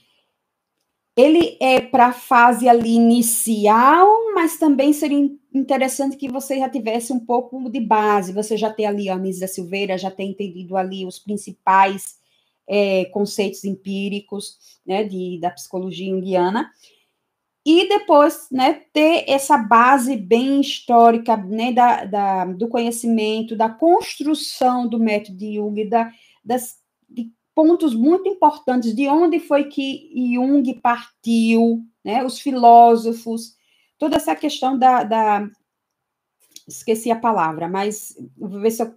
Ele 1.17 1.57
é 1.61 1.81
para 1.81 2.07
a 2.07 2.13
fase 2.13 2.69
ali 2.69 2.95
inicial, 2.95 4.07
mas 4.35 4.59
também 4.59 4.93
seria 4.93 5.31
interessante 5.53 6.17
que 6.17 6.29
você 6.29 6.59
já 6.59 6.69
tivesse 6.69 7.13
um 7.13 7.21
pouco 7.21 7.69
de 7.69 7.81
base, 7.81 8.33
você 8.33 8.57
já 8.57 8.73
tem 8.73 8.87
ali 8.87 9.09
a 9.09 9.17
Misa 9.17 9.47
Silveira, 9.47 9.99
já 9.99 10.11
tem 10.11 10.31
entendido 10.31 10.77
ali 10.77 11.05
os 11.05 11.19
principais 11.19 12.21
é, 12.69 13.07
conceitos 13.07 13.65
empíricos 13.65 14.57
né, 14.87 15.03
de, 15.03 15.39
da 15.41 15.51
psicologia 15.51 16.09
indiana, 16.09 16.71
e 17.67 17.89
depois 17.89 18.47
né, 18.51 18.83
ter 18.93 19.25
essa 19.29 19.59
base 19.59 20.17
bem 20.17 20.61
histórica 20.61 21.37
né, 21.37 21.73
da, 21.73 22.05
da, 22.05 22.45
do 22.47 22.69
conhecimento, 22.69 23.57
da 23.57 23.69
construção 23.69 24.89
do 24.89 24.99
método 24.99 25.37
de 25.37 25.57
Jung, 25.57 25.85
da, 25.85 26.11
das, 26.45 26.80
pontos 27.61 27.95
muito 27.95 28.27
importantes, 28.27 28.95
de 28.95 29.07
onde 29.07 29.39
foi 29.39 29.65
que 29.65 30.11
Jung 30.33 30.73
partiu, 30.81 31.85
né, 32.03 32.25
os 32.25 32.41
filósofos, 32.41 33.55
toda 33.99 34.17
essa 34.17 34.35
questão 34.35 34.79
da, 34.79 35.05
da 35.05 35.47
esqueci 36.67 37.11
a 37.11 37.21
palavra, 37.21 37.69
mas 37.69 38.17
vou 38.35 38.63
ver 38.63 38.71
se 38.71 38.83
eu, 38.83 38.95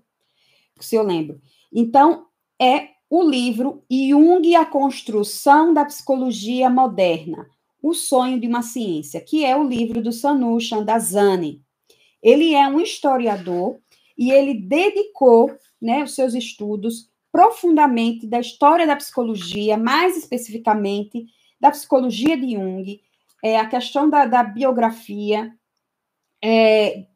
se 0.79 0.95
eu 0.95 1.03
lembro. 1.03 1.41
Então, 1.73 2.27
é 2.57 2.91
o 3.09 3.21
livro 3.21 3.83
Jung 3.91 4.47
e 4.47 4.55
a 4.55 4.65
Construção 4.65 5.73
da 5.73 5.83
Psicologia 5.83 6.69
Moderna, 6.69 7.45
o 7.81 7.93
Sonho 7.93 8.39
de 8.39 8.47
uma 8.47 8.61
Ciência, 8.61 9.19
que 9.19 9.43
é 9.43 9.57
o 9.57 9.67
livro 9.67 10.01
do 10.01 10.13
Sanu 10.13 10.57
Chandazani. 10.61 11.61
Ele 12.21 12.53
é 12.53 12.65
um 12.65 12.79
historiador 12.79 13.77
e 14.17 14.31
ele 14.31 14.53
dedicou 14.53 15.51
né, 15.81 16.01
os 16.01 16.15
seus 16.15 16.33
estudos 16.33 17.11
profundamente 17.33 18.27
da 18.27 18.39
história 18.39 18.85
da 18.85 18.95
psicologia, 18.95 19.75
mais 19.75 20.15
especificamente 20.15 21.25
da 21.59 21.71
psicologia 21.71 22.37
de 22.37 22.53
Jung, 22.53 23.01
é, 23.43 23.57
a 23.57 23.65
questão 23.65 24.07
da, 24.07 24.27
da 24.27 24.43
biografia, 24.43 25.51
é, 26.43 27.07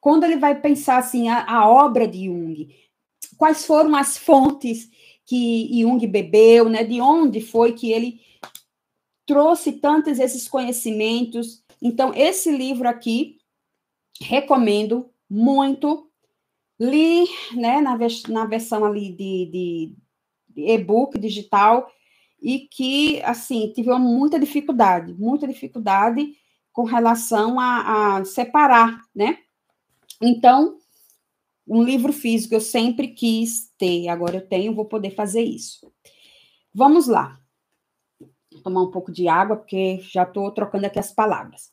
quando 0.00 0.24
ele 0.24 0.36
vai 0.36 0.58
pensar 0.58 0.96
assim 0.96 1.28
a, 1.28 1.44
a, 1.44 1.68
obra 1.68 2.08
de 2.08 2.24
Jung, 2.24 2.74
quais 3.36 3.66
foram 3.66 3.94
as 3.94 4.16
fontes 4.16 4.88
que 5.26 5.78
Jung 5.78 6.06
bebeu, 6.06 6.70
né? 6.70 6.82
De 6.82 6.98
onde 7.02 7.42
foi 7.42 7.74
que 7.74 7.92
ele 7.92 8.22
trouxe 9.26 9.72
tantos 9.72 10.18
esses 10.18 10.48
conhecimentos. 10.48 11.62
Então, 11.82 12.14
esse 12.14 12.50
livro 12.50 12.88
aqui, 12.88 13.36
recomendo 14.22 15.10
muito. 15.28 16.10
Li, 16.78 17.24
né, 17.54 17.80
na, 17.80 17.96
na 18.28 18.46
versão 18.46 18.84
ali 18.84 19.12
de, 19.12 19.94
de, 20.54 20.64
e-book 20.72 21.18
digital, 21.18 21.90
e 22.40 22.60
que, 22.60 23.22
assim, 23.22 23.72
tive 23.72 23.90
muita 23.98 24.38
dificuldade, 24.38 25.14
muita 25.14 25.46
dificuldade 25.46 26.34
com 26.72 26.82
relação 26.82 27.58
a, 27.58 28.18
a 28.18 28.24
separar, 28.24 29.00
né? 29.14 29.38
Então, 30.20 30.76
um 31.66 31.82
livro 31.82 32.12
físico 32.12 32.54
eu 32.54 32.60
sempre 32.60 33.08
quis 33.08 33.72
ter, 33.78 34.08
agora 34.08 34.36
eu 34.36 34.46
tenho, 34.46 34.74
vou 34.74 34.84
poder 34.84 35.10
fazer 35.10 35.42
isso. 35.42 35.90
Vamos 36.74 37.06
lá 37.06 37.40
tomar 38.62 38.82
um 38.82 38.90
pouco 38.90 39.12
de 39.12 39.28
água, 39.28 39.56
porque 39.56 39.98
já 40.02 40.22
estou 40.22 40.50
trocando 40.50 40.86
aqui 40.86 40.98
as 40.98 41.12
palavras. 41.12 41.72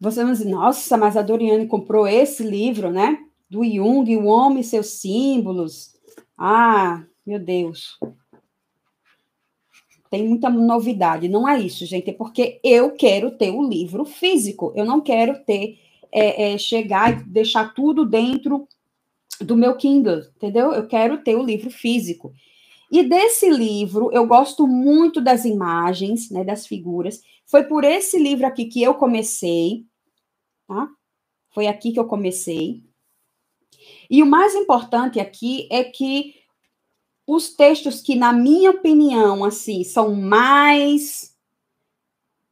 Você 0.00 0.22
vai 0.22 0.32
dizer, 0.32 0.48
nossa, 0.48 0.96
mas 0.96 1.16
a 1.16 1.22
Doriane 1.22 1.66
comprou 1.66 2.06
esse 2.06 2.42
livro, 2.42 2.90
né? 2.90 3.18
Do 3.54 3.64
Jung, 3.64 4.16
O 4.16 4.24
Homem 4.24 4.62
e 4.62 4.64
Seus 4.64 4.88
Símbolos. 5.00 5.94
Ah, 6.36 7.04
meu 7.24 7.38
Deus. 7.38 7.96
Tem 10.10 10.26
muita 10.28 10.50
novidade. 10.50 11.28
Não 11.28 11.48
é 11.48 11.60
isso, 11.60 11.86
gente. 11.86 12.10
É 12.10 12.12
porque 12.12 12.60
eu 12.64 12.96
quero 12.96 13.30
ter 13.38 13.52
o 13.52 13.62
livro 13.62 14.04
físico. 14.04 14.72
Eu 14.74 14.84
não 14.84 15.00
quero 15.00 15.44
ter, 15.44 15.78
é, 16.10 16.54
é, 16.54 16.58
chegar 16.58 17.12
e 17.12 17.24
deixar 17.24 17.72
tudo 17.74 18.04
dentro 18.04 18.66
do 19.40 19.56
meu 19.56 19.76
Kindle, 19.76 20.22
entendeu? 20.34 20.72
Eu 20.72 20.88
quero 20.88 21.22
ter 21.22 21.36
o 21.36 21.44
livro 21.44 21.70
físico. 21.70 22.32
E 22.90 23.04
desse 23.04 23.48
livro, 23.48 24.10
eu 24.12 24.26
gosto 24.26 24.66
muito 24.66 25.20
das 25.20 25.44
imagens, 25.44 26.28
né, 26.28 26.42
das 26.42 26.66
figuras. 26.66 27.20
Foi 27.46 27.62
por 27.62 27.84
esse 27.84 28.18
livro 28.18 28.46
aqui 28.46 28.64
que 28.64 28.82
eu 28.82 28.94
comecei, 28.94 29.84
tá? 30.66 30.88
Foi 31.52 31.68
aqui 31.68 31.92
que 31.92 32.00
eu 32.00 32.06
comecei. 32.06 32.82
E 34.08 34.22
o 34.22 34.26
mais 34.26 34.54
importante 34.54 35.18
aqui 35.18 35.68
é 35.70 35.84
que 35.84 36.34
os 37.26 37.50
textos 37.54 38.00
que, 38.00 38.14
na 38.14 38.32
minha 38.32 38.70
opinião, 38.70 39.44
assim, 39.44 39.82
são 39.82 40.14
mais, 40.14 41.34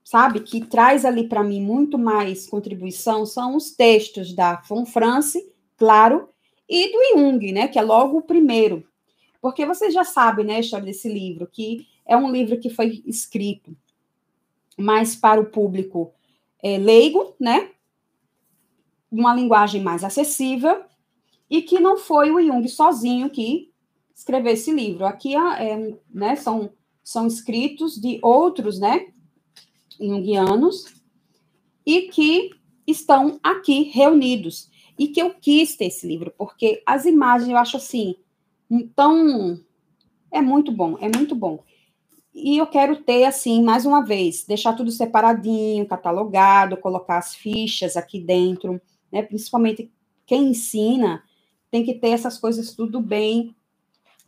sabe, 0.03 0.41
que 0.41 0.65
traz 0.65 1.05
ali 1.05 1.29
para 1.29 1.43
mim 1.43 1.61
muito 1.61 1.99
mais 1.99 2.47
contribuição, 2.47 3.27
são 3.27 3.57
os 3.57 3.73
textos 3.73 4.33
da 4.33 4.57
Von 4.69 4.87
France, 4.87 5.47
claro, 5.77 6.29
e 6.69 6.91
do 6.91 7.19
Jung, 7.19 7.53
né, 7.53 7.69
que 7.69 7.79
é 7.79 7.83
logo 7.83 8.19
o 8.19 8.23
primeiro, 8.23 8.87
porque 9.43 9.67
você 9.67 9.91
já 9.91 10.05
sabe, 10.05 10.43
né, 10.43 10.57
a 10.57 10.61
história 10.61 10.87
desse 10.87 11.09
livro, 11.12 11.47
que 11.47 11.87
é 12.07 12.17
um 12.17 12.31
livro 12.31 12.59
que 12.59 12.71
foi 12.71 13.03
escrito 13.07 13.77
mais 14.79 15.15
para 15.15 15.41
o 15.41 15.47
público 15.47 16.12
é, 16.62 16.79
leigo, 16.79 17.35
né? 17.38 17.71
Uma 19.11 19.35
linguagem 19.35 19.83
mais 19.83 20.03
acessível, 20.03 20.85
e 21.53 21.61
que 21.61 21.79
não 21.79 21.99
foi 21.99 22.31
o 22.31 22.41
Jung 22.41 22.67
sozinho 22.67 23.29
que 23.29 23.71
escreveu 24.15 24.55
esse 24.55 24.73
livro. 24.73 25.05
Aqui 25.05 25.37
é, 25.37 25.95
né, 26.11 26.35
são, 26.35 26.73
são 27.05 27.27
escritos 27.27 28.01
de 28.01 28.19
outros, 28.23 28.81
né, 28.81 29.09
junguianos, 30.01 30.87
e 31.85 32.03
que 32.09 32.51
estão 32.87 33.38
aqui 33.43 33.83
reunidos. 33.83 34.71
E 34.99 35.09
que 35.09 35.21
eu 35.21 35.35
quis 35.35 35.77
ter 35.77 35.87
esse 35.87 36.07
livro, 36.07 36.33
porque 36.38 36.83
as 36.87 37.05
imagens 37.05 37.51
eu 37.51 37.57
acho 37.57 37.77
assim 37.77 38.15
então, 38.75 39.61
é 40.31 40.41
muito 40.41 40.73
bom, 40.73 40.97
é 40.99 41.07
muito 41.15 41.35
bom. 41.35 41.62
E 42.35 42.57
eu 42.57 42.67
quero 42.67 42.97
ter, 42.97 43.27
assim, 43.27 43.62
mais 43.62 43.85
uma 43.85 44.03
vez, 44.03 44.47
deixar 44.47 44.73
tudo 44.73 44.91
separadinho, 44.91 45.87
catalogado, 45.87 46.79
colocar 46.79 47.19
as 47.19 47.35
fichas 47.35 47.99
aqui 47.99 48.19
dentro, 48.19 48.81
né? 49.12 49.21
Principalmente 49.23 49.93
quem 50.25 50.45
ensina 50.45 51.23
tem 51.73 51.83
que 51.83 51.95
ter 51.95 52.11
essas 52.11 52.39
coisas 52.39 52.75
tudo 52.77 53.01
bem 53.01 53.57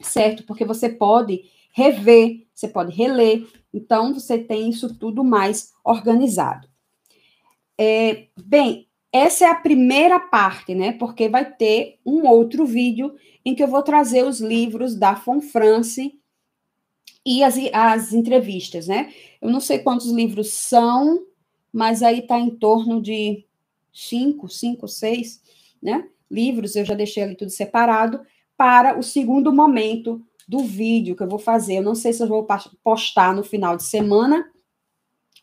certo, 0.01 0.43
porque 0.45 0.65
você 0.65 0.89
pode 0.89 1.45
rever, 1.71 2.47
você 2.55 2.67
pode 2.67 2.97
reler, 2.97 3.47
então 3.73 4.15
você 4.15 4.39
tem 4.39 4.71
isso 4.71 4.95
tudo 4.95 5.23
mais 5.23 5.75
organizado. 5.85 6.67
É, 7.79 8.29
bem, 8.45 8.89
essa 9.13 9.45
é 9.45 9.49
a 9.49 9.55
primeira 9.55 10.19
parte, 10.19 10.75
né? 10.75 10.93
Porque 10.93 11.29
vai 11.29 11.45
ter 11.53 11.99
um 12.05 12.27
outro 12.27 12.65
vídeo 12.65 13.15
em 13.45 13.55
que 13.55 13.63
eu 13.63 13.69
vou 13.69 13.83
trazer 13.83 14.25
os 14.25 14.41
livros 14.41 14.97
da 14.97 15.15
Fonfrance 15.15 16.19
e 17.27 17.45
as, 17.45 17.57
as 17.73 18.13
entrevistas, 18.15 18.89
né? 18.89 19.13
Eu 19.41 19.51
não 19.51 19.61
sei 19.61 19.81
quantos 19.81 20.11
livros 20.11 20.51
são, 20.53 21.27
mas 21.71 22.03
aí 22.03 22.21
está 22.21 22.39
em 22.39 22.51
torno 22.51 23.03
de 23.03 23.45
cinco, 23.93 24.49
cinco, 24.49 24.89
seis, 24.89 25.43
né? 25.83 26.09
Livros, 26.35 26.75
eu 26.75 26.85
já 26.85 26.95
deixei 26.95 27.23
ali 27.23 27.37
tudo 27.37 27.51
separado 27.51 28.21
para 28.57 28.99
o 28.99 29.03
segundo 29.03 29.53
momento 29.53 30.21
do 30.49 30.59
vídeo 30.59 31.17
que 31.17 31.23
eu 31.23 31.29
vou 31.29 31.39
fazer. 31.39 31.77
Eu 31.77 31.83
não 31.83 31.95
sei 31.95 32.13
se 32.13 32.23
eu 32.23 32.27
vou 32.27 32.47
postar 32.83 33.35
no 33.35 33.43
final 33.43 33.77
de 33.77 33.85
semana, 33.85 34.45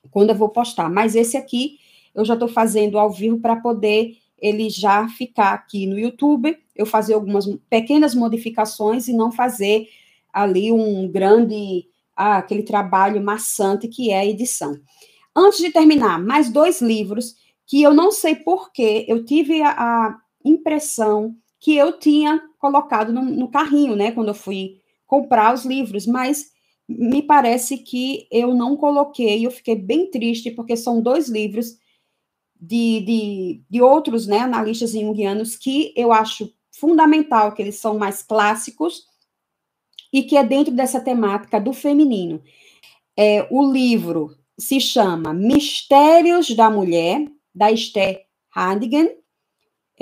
quando 0.10 0.32
eu 0.32 0.36
vou 0.36 0.49
postar, 0.49 0.89
mas 0.89 1.15
esse 1.15 1.38
aqui 1.38 1.77
eu 2.13 2.25
já 2.25 2.34
estou 2.34 2.47
fazendo 2.47 2.99
ao 2.99 3.12
vivo 3.12 3.39
para 3.39 3.56
poder 3.56 4.17
ele 4.38 4.69
já 4.69 5.08
ficar 5.08 5.54
aqui 5.54 5.86
no 5.86 5.97
YouTube, 5.97 6.58
eu 6.75 6.86
fazer 6.86 7.13
algumas 7.13 7.45
pequenas 7.69 8.15
modificações 8.15 9.08
e 9.08 9.13
não 9.13 9.32
fazer 9.32 9.88
ali 10.34 10.71
um 10.71 11.08
grande, 11.10 11.86
ah, 12.15 12.38
aquele 12.38 12.63
trabalho 12.63 13.21
maçante 13.23 13.88
que 13.88 14.10
é 14.10 14.19
a 14.19 14.25
edição. 14.25 14.80
Antes 15.36 15.60
de 15.60 15.71
terminar, 15.71 16.19
mais 16.19 16.51
dois 16.51 16.82
livros 16.82 17.36
que 17.67 17.82
eu 17.82 17.93
não 17.93 18.12
sei 18.12 18.36
porquê, 18.36 19.06
eu 19.08 19.23
tive 19.23 19.62
a, 19.62 19.69
a 19.69 20.17
impressão 20.45 21.36
que 21.60 21.75
eu 21.75 21.97
tinha 21.97 22.41
colocado 22.60 23.13
no, 23.13 23.23
no 23.23 23.49
carrinho, 23.49 23.95
né, 23.95 24.12
quando 24.12 24.30
eu 24.30 24.34
fui 24.34 24.80
comprar 25.06 25.54
os 25.54 25.65
livros, 25.65 26.06
mas 26.06 26.51
me 26.88 27.21
parece 27.21 27.77
que 27.77 28.27
eu 28.32 28.54
não 28.54 28.75
coloquei, 28.75 29.45
eu 29.45 29.51
fiquei 29.51 29.75
bem 29.75 30.10
triste, 30.10 30.51
porque 30.51 30.75
são 30.75 31.01
dois 31.01 31.30
livros 31.30 31.77
de, 32.60 33.01
de, 33.01 33.63
de 33.69 33.82
outros 33.82 34.27
né, 34.27 34.39
analistas 34.39 34.91
junguianos 34.91 35.56
que 35.56 35.93
eu 35.95 36.12
acho 36.12 36.54
fundamental, 36.71 37.54
que 37.54 37.62
eles 37.62 37.75
são 37.75 37.97
mais 37.97 38.21
clássicos 38.21 39.06
e 40.13 40.23
que 40.23 40.38
é 40.38 40.43
dentro 40.43 40.73
dessa 40.73 40.99
temática 40.99 41.60
do 41.60 41.73
feminino. 41.73 42.41
É, 43.17 43.47
o 43.51 43.71
livro 43.71 44.36
se 44.58 44.80
chama 44.80 45.34
Mistérios 45.34 46.56
da 46.56 46.69
Mulher, 46.69 47.27
da 47.54 47.71
Esther 47.71 48.25
Handigan. 48.56 49.10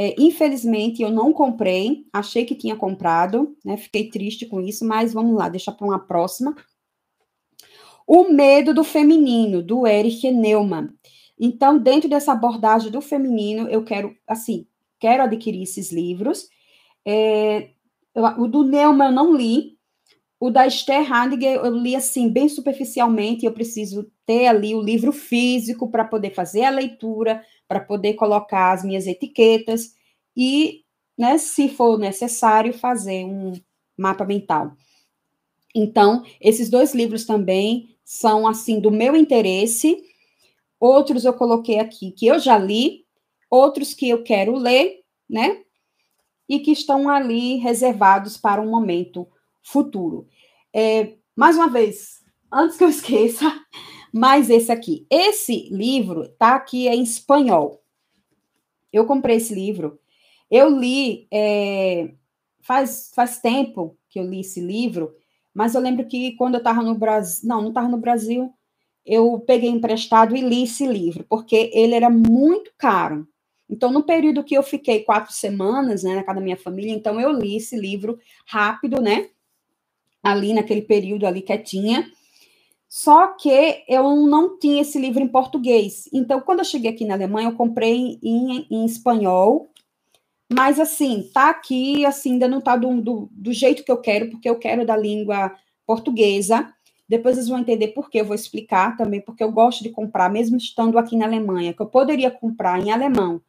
É, 0.01 0.15
infelizmente, 0.17 1.01
eu 1.01 1.11
não 1.11 1.33
comprei, 1.33 2.05
achei 2.13 2.45
que 2.45 2.55
tinha 2.55 2.73
comprado, 2.73 3.57
né, 3.65 3.75
fiquei 3.75 4.09
triste 4.09 4.45
com 4.45 4.61
isso, 4.61 4.85
mas 4.85 5.11
vamos 5.11 5.35
lá, 5.35 5.49
deixa 5.49 5.73
para 5.73 5.85
uma 5.85 5.99
próxima. 5.99 6.55
O 8.07 8.29
Medo 8.31 8.73
do 8.73 8.81
Feminino, 8.81 9.61
do 9.61 9.85
Erich 9.85 10.31
Neumann. 10.31 10.91
Então, 11.37 11.77
dentro 11.77 12.09
dessa 12.09 12.31
abordagem 12.31 12.89
do 12.89 13.01
feminino, 13.01 13.67
eu 13.67 13.83
quero, 13.83 14.15
assim, 14.25 14.65
quero 15.01 15.21
adquirir 15.21 15.63
esses 15.63 15.91
livros. 15.91 16.47
É, 17.05 17.71
eu, 18.15 18.23
o 18.23 18.47
do 18.47 18.63
Neumann 18.63 19.09
eu 19.09 19.13
não 19.13 19.35
li, 19.35 19.77
o 20.39 20.49
da 20.49 20.65
Esther 20.65 21.11
Handiger 21.11 21.55
eu 21.57 21.75
li, 21.75 21.95
assim, 21.95 22.29
bem 22.29 22.47
superficialmente, 22.47 23.45
eu 23.45 23.51
preciso 23.51 24.09
ter 24.25 24.47
ali 24.47 24.73
o 24.73 24.81
livro 24.81 25.11
físico 25.11 25.91
para 25.91 26.05
poder 26.05 26.33
fazer 26.33 26.63
a 26.63 26.69
leitura, 26.69 27.43
para 27.67 27.81
poder 27.81 28.13
colocar 28.13 28.71
as 28.71 28.83
minhas 28.83 29.05
etiquetas 29.05 29.93
e, 30.35 30.85
né, 31.17 31.37
se 31.37 31.67
for 31.67 31.99
necessário, 31.99 32.73
fazer 32.73 33.25
um 33.25 33.53
mapa 33.97 34.23
mental. 34.23 34.77
Então, 35.75 36.23
esses 36.39 36.69
dois 36.69 36.95
livros 36.95 37.25
também 37.25 37.95
são, 38.05 38.47
assim, 38.47 38.79
do 38.79 38.89
meu 38.89 39.15
interesse, 39.17 40.01
outros 40.79 41.25
eu 41.25 41.33
coloquei 41.33 41.79
aqui 41.79 42.11
que 42.11 42.25
eu 42.25 42.39
já 42.39 42.57
li, 42.57 43.05
outros 43.49 43.93
que 43.93 44.07
eu 44.07 44.23
quero 44.23 44.55
ler, 44.55 45.01
né? 45.29 45.63
E 46.47 46.59
que 46.59 46.71
estão 46.71 47.09
ali 47.09 47.57
reservados 47.57 48.37
para 48.37 48.61
um 48.61 48.69
momento 48.69 49.27
futuro. 49.63 50.27
É, 50.73 51.15
mais 51.35 51.55
uma 51.55 51.69
vez, 51.69 52.23
antes 52.51 52.77
que 52.77 52.83
eu 52.83 52.89
esqueça, 52.89 53.45
mais 54.13 54.49
esse 54.49 54.71
aqui. 54.71 55.05
Esse 55.09 55.69
livro 55.69 56.29
tá 56.37 56.55
aqui 56.55 56.87
é 56.87 56.95
em 56.95 57.03
espanhol. 57.03 57.83
Eu 58.91 59.05
comprei 59.05 59.37
esse 59.37 59.53
livro. 59.53 59.99
Eu 60.49 60.69
li 60.69 61.27
é, 61.31 62.11
faz, 62.61 63.11
faz 63.15 63.39
tempo 63.39 63.97
que 64.09 64.19
eu 64.19 64.25
li 64.25 64.41
esse 64.41 64.59
livro, 64.59 65.13
mas 65.53 65.75
eu 65.75 65.81
lembro 65.81 66.07
que 66.07 66.33
quando 66.33 66.55
eu 66.55 66.59
estava 66.59 66.81
no 66.81 66.95
Brasil, 66.95 67.47
não, 67.47 67.61
não 67.61 67.69
estava 67.69 67.87
no 67.87 67.97
Brasil, 67.97 68.51
eu 69.05 69.39
peguei 69.39 69.69
emprestado 69.69 70.35
e 70.35 70.41
li 70.41 70.63
esse 70.63 70.85
livro, 70.85 71.25
porque 71.29 71.71
ele 71.73 71.93
era 71.93 72.09
muito 72.09 72.71
caro. 72.77 73.27
Então, 73.69 73.91
no 73.91 74.03
período 74.03 74.43
que 74.43 74.55
eu 74.55 74.63
fiquei 74.63 75.03
quatro 75.03 75.31
semanas, 75.31 76.03
né, 76.03 76.15
na 76.15 76.23
casa 76.23 76.39
da 76.39 76.43
minha 76.43 76.57
família, 76.57 76.91
então 76.91 77.19
eu 77.21 77.31
li 77.31 77.57
esse 77.57 77.75
livro 77.75 78.17
rápido, 78.47 78.99
né, 78.99 79.29
ali 80.21 80.53
naquele 80.53 80.81
período 80.81 81.25
ali 81.25 81.41
quietinha. 81.41 82.09
Só 82.87 83.27
que 83.27 83.83
eu 83.87 84.25
não 84.25 84.57
tinha 84.57 84.81
esse 84.81 84.99
livro 84.99 85.21
em 85.21 85.27
português. 85.27 86.09
Então, 86.11 86.41
quando 86.41 86.59
eu 86.59 86.65
cheguei 86.65 86.89
aqui 86.89 87.05
na 87.05 87.13
Alemanha, 87.13 87.49
eu 87.49 87.55
comprei 87.55 88.19
em, 88.23 88.65
em 88.69 88.85
espanhol. 88.85 89.69
Mas, 90.51 90.79
assim, 90.79 91.29
tá 91.31 91.51
aqui, 91.51 92.03
assim, 92.03 92.33
ainda 92.33 92.47
não 92.47 92.59
tá 92.59 92.75
do, 92.75 92.99
do, 92.99 93.29
do 93.31 93.53
jeito 93.53 93.83
que 93.83 93.91
eu 93.91 94.01
quero, 94.01 94.31
porque 94.31 94.49
eu 94.49 94.57
quero 94.57 94.85
da 94.85 94.97
língua 94.97 95.55
portuguesa. 95.85 96.73
Depois 97.07 97.35
vocês 97.35 97.47
vão 97.47 97.59
entender 97.59 97.89
por 97.89 98.09
que 98.09 98.19
eu 98.19 98.25
vou 98.25 98.35
explicar 98.35 98.97
também, 98.97 99.21
porque 99.21 99.43
eu 99.43 99.51
gosto 99.51 99.83
de 99.83 99.89
comprar, 99.91 100.29
mesmo 100.29 100.57
estando 100.57 100.97
aqui 100.97 101.15
na 101.15 101.25
Alemanha, 101.25 101.73
que 101.73 101.81
eu 101.81 101.87
poderia 101.87 102.31
comprar 102.31 102.79
em 102.79 102.91
alemão, 102.91 103.39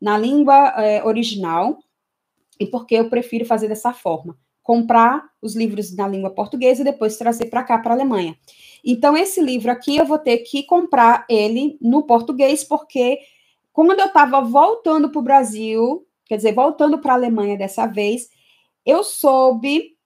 na 0.00 0.16
língua 0.16 0.74
é, 0.82 1.04
original, 1.04 1.78
e 2.58 2.66
porque 2.66 2.94
eu 2.94 3.10
prefiro 3.10 3.44
fazer 3.44 3.68
dessa 3.68 3.92
forma. 3.92 4.36
Comprar 4.68 5.24
os 5.40 5.56
livros 5.56 5.96
na 5.96 6.06
língua 6.06 6.28
portuguesa 6.28 6.82
e 6.82 6.84
depois 6.84 7.16
trazer 7.16 7.46
para 7.46 7.62
cá, 7.62 7.78
para 7.78 7.92
a 7.92 7.94
Alemanha. 7.94 8.36
Então, 8.84 9.16
esse 9.16 9.40
livro 9.40 9.72
aqui 9.72 9.96
eu 9.96 10.04
vou 10.04 10.18
ter 10.18 10.36
que 10.40 10.62
comprar 10.64 11.24
ele 11.26 11.78
no 11.80 12.02
português, 12.02 12.62
porque 12.62 13.18
quando 13.72 13.98
eu 13.98 14.08
estava 14.08 14.42
voltando 14.42 15.08
para 15.08 15.18
o 15.18 15.22
Brasil, 15.22 16.06
quer 16.26 16.36
dizer, 16.36 16.52
voltando 16.52 16.98
para 16.98 17.14
a 17.14 17.16
Alemanha 17.16 17.56
dessa 17.56 17.86
vez, 17.86 18.28
eu 18.84 19.02
soube 19.02 19.96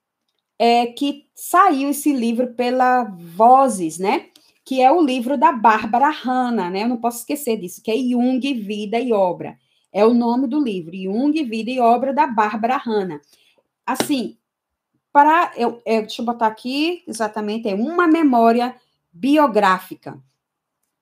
é, 0.57 0.87
que 0.87 1.27
saiu 1.35 1.90
esse 1.90 2.12
livro 2.12 2.55
pela 2.55 3.03
Vozes, 3.03 3.98
né? 3.98 4.27
Que 4.64 4.81
é 4.81 4.92
o 4.92 5.03
livro 5.03 5.37
da 5.37 5.51
Bárbara 5.51 6.09
Hanna, 6.09 6.70
né? 6.70 6.85
Eu 6.85 6.88
não 6.88 6.98
posso 6.98 7.18
esquecer 7.18 7.57
disso, 7.57 7.83
que 7.83 7.90
é 7.90 7.96
Jung, 7.96 8.55
Vida 8.55 9.01
e 9.01 9.12
Obra. 9.12 9.59
É 9.92 10.07
o 10.07 10.14
nome 10.14 10.46
do 10.46 10.62
livro, 10.62 10.94
Jung, 10.94 11.33
Vida 11.42 11.68
e 11.68 11.81
Obra 11.81 12.14
da 12.14 12.29
Bárbara 12.29 12.77
Hanna. 12.77 13.20
Assim, 13.85 14.38
para 15.12 15.53
eu, 15.57 15.83
eu, 15.85 16.03
deixa 16.03 16.22
eu 16.22 16.27
botar 16.27 16.46
aqui 16.46 17.03
exatamente, 17.07 17.68
é 17.68 17.75
uma 17.75 18.07
memória 18.07 18.75
biográfica. 19.12 20.18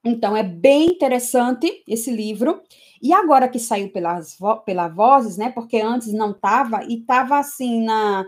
Então, 0.04 0.36
é 0.36 0.42
bem 0.42 0.86
interessante 0.86 1.82
esse 1.86 2.10
livro. 2.10 2.62
E 3.02 3.12
agora 3.12 3.48
que 3.48 3.58
saiu 3.58 3.90
pelas, 3.90 4.36
pela 4.64 4.88
Vozes, 4.88 5.36
né? 5.36 5.50
Porque 5.50 5.78
antes 5.78 6.12
não 6.12 6.32
estava, 6.32 6.84
e 6.84 7.00
estava 7.00 7.38
assim 7.38 7.82
na 7.84 8.24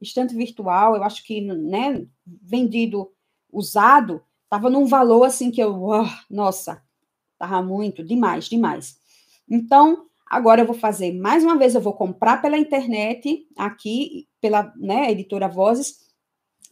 estante 0.00 0.34
virtual, 0.34 0.96
eu 0.96 1.04
acho 1.04 1.24
que, 1.24 1.40
né, 1.40 2.04
vendido 2.26 3.08
usado, 3.52 4.20
estava 4.44 4.68
num 4.68 4.84
valor 4.84 5.24
assim 5.24 5.50
que 5.50 5.62
eu, 5.62 5.80
oh, 5.80 6.04
nossa, 6.28 6.82
estava 7.34 7.62
muito, 7.62 8.02
demais, 8.02 8.46
demais. 8.46 8.98
Então, 9.48 10.06
agora 10.26 10.62
eu 10.62 10.66
vou 10.66 10.74
fazer, 10.74 11.12
mais 11.12 11.44
uma 11.44 11.56
vez, 11.56 11.74
eu 11.74 11.80
vou 11.80 11.92
comprar 11.92 12.42
pela 12.42 12.58
internet, 12.58 13.46
aqui, 13.56 14.26
pela 14.42 14.74
né, 14.76 15.10
editora 15.12 15.48
Vozes, 15.48 16.00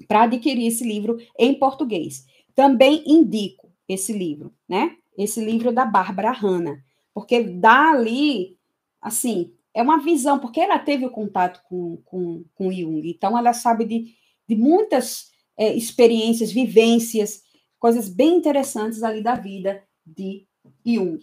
para 0.07 0.25
adquirir 0.25 0.67
esse 0.67 0.85
livro 0.85 1.17
em 1.39 1.55
português. 1.55 2.27
Também 2.55 3.05
indico 3.07 3.71
esse 3.89 4.13
livro, 4.13 4.53
né? 4.69 4.97
Esse 5.17 5.43
livro 5.43 5.73
da 5.73 5.85
Bárbara 5.85 6.33
Hanna, 6.33 6.85
porque 7.15 7.43
dá 7.43 7.93
ali, 7.93 8.59
assim, 9.01 9.53
é 9.73 9.83
uma 9.83 10.03
visão, 10.03 10.39
porque 10.39 10.61
ela 10.61 10.79
teve 10.79 11.07
o 11.07 11.11
contato 11.11 11.63
com, 11.69 11.99
com, 12.05 12.45
com 12.55 12.73
Jung, 12.73 13.09
então 13.09 13.39
ela 13.39 13.53
sabe 13.53 13.85
de, 13.85 14.15
de 14.49 14.57
muitas 14.57 15.31
é, 15.57 15.75
experiências, 15.75 16.51
vivências, 16.51 17.43
coisas 17.79 18.09
bem 18.09 18.37
interessantes 18.37 19.03
ali 19.03 19.23
da 19.23 19.35
vida 19.35 19.83
de 20.05 20.47
Jung, 20.85 21.19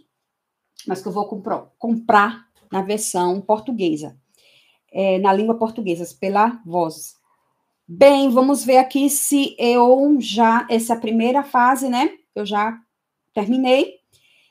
mas 0.88 1.02
que 1.02 1.08
eu 1.08 1.12
vou 1.12 1.28
comprar, 1.28 1.72
comprar 1.78 2.48
na 2.72 2.82
versão 2.82 3.42
portuguesa, 3.42 4.18
é, 4.92 5.20
na 5.20 5.34
língua 5.34 5.58
portuguesa, 5.58 6.06
pela 6.20 6.62
voz. 6.66 7.16
Bem, 7.88 8.30
vamos 8.30 8.66
ver 8.66 8.78
aqui 8.78 9.10
se 9.10 9.56
eu 9.58 10.18
já, 10.20 10.68
essa 10.70 10.96
primeira 10.96 11.44
fase, 11.44 11.88
né, 11.88 12.12
eu 12.36 12.46
já 12.46 12.78
terminei. 13.34 13.96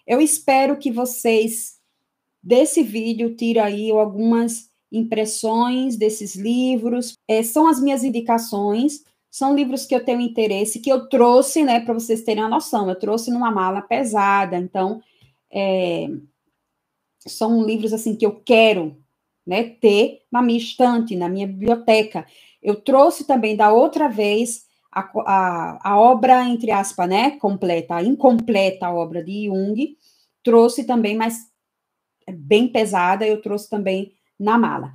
Eu 0.06 0.20
espero 0.20 0.78
que 0.78 0.90
vocês 0.90 1.76
desse 2.42 2.82
vídeo 2.82 3.34
tira 3.34 3.64
aí 3.64 3.90
algumas 3.90 4.70
impressões 4.90 5.96
desses 5.96 6.36
livros. 6.36 7.14
É, 7.26 7.42
são 7.42 7.66
as 7.66 7.80
minhas 7.80 8.04
indicações, 8.04 9.02
são 9.30 9.54
livros 9.54 9.84
que 9.84 9.94
eu 9.94 10.04
tenho 10.04 10.20
interesse, 10.20 10.80
que 10.80 10.90
eu 10.90 11.08
trouxe, 11.08 11.62
né, 11.62 11.80
para 11.80 11.92
vocês 11.92 12.22
terem 12.22 12.42
a 12.42 12.48
noção. 12.48 12.88
Eu 12.88 12.98
trouxe 12.98 13.30
numa 13.30 13.50
mala 13.50 13.82
pesada, 13.82 14.56
então 14.56 15.02
é, 15.50 16.08
são 17.26 17.62
livros 17.64 17.92
assim 17.92 18.16
que 18.16 18.24
eu 18.24 18.40
quero, 18.40 18.96
né, 19.46 19.64
ter 19.64 20.22
na 20.30 20.42
minha 20.42 20.58
estante, 20.58 21.14
na 21.14 21.28
minha 21.28 21.46
biblioteca. 21.46 22.26
Eu 22.62 22.76
trouxe 22.76 23.26
também 23.26 23.56
da 23.56 23.72
outra 23.72 24.08
vez 24.08 24.64
a, 24.92 25.08
a, 25.24 25.90
a 25.90 26.00
obra, 26.00 26.44
entre 26.48 26.70
aspas, 26.70 27.08
né, 27.08 27.32
completa, 27.38 27.96
a 27.96 28.02
incompleta 28.02 28.90
obra 28.90 29.22
de 29.22 29.46
Jung, 29.46 29.96
trouxe 30.42 30.84
também, 30.84 31.16
mas 31.16 31.38
é 32.26 32.32
bem 32.32 32.66
pesada, 32.68 33.26
eu 33.26 33.40
trouxe 33.40 33.68
também 33.70 34.12
na 34.38 34.58
mala. 34.58 34.92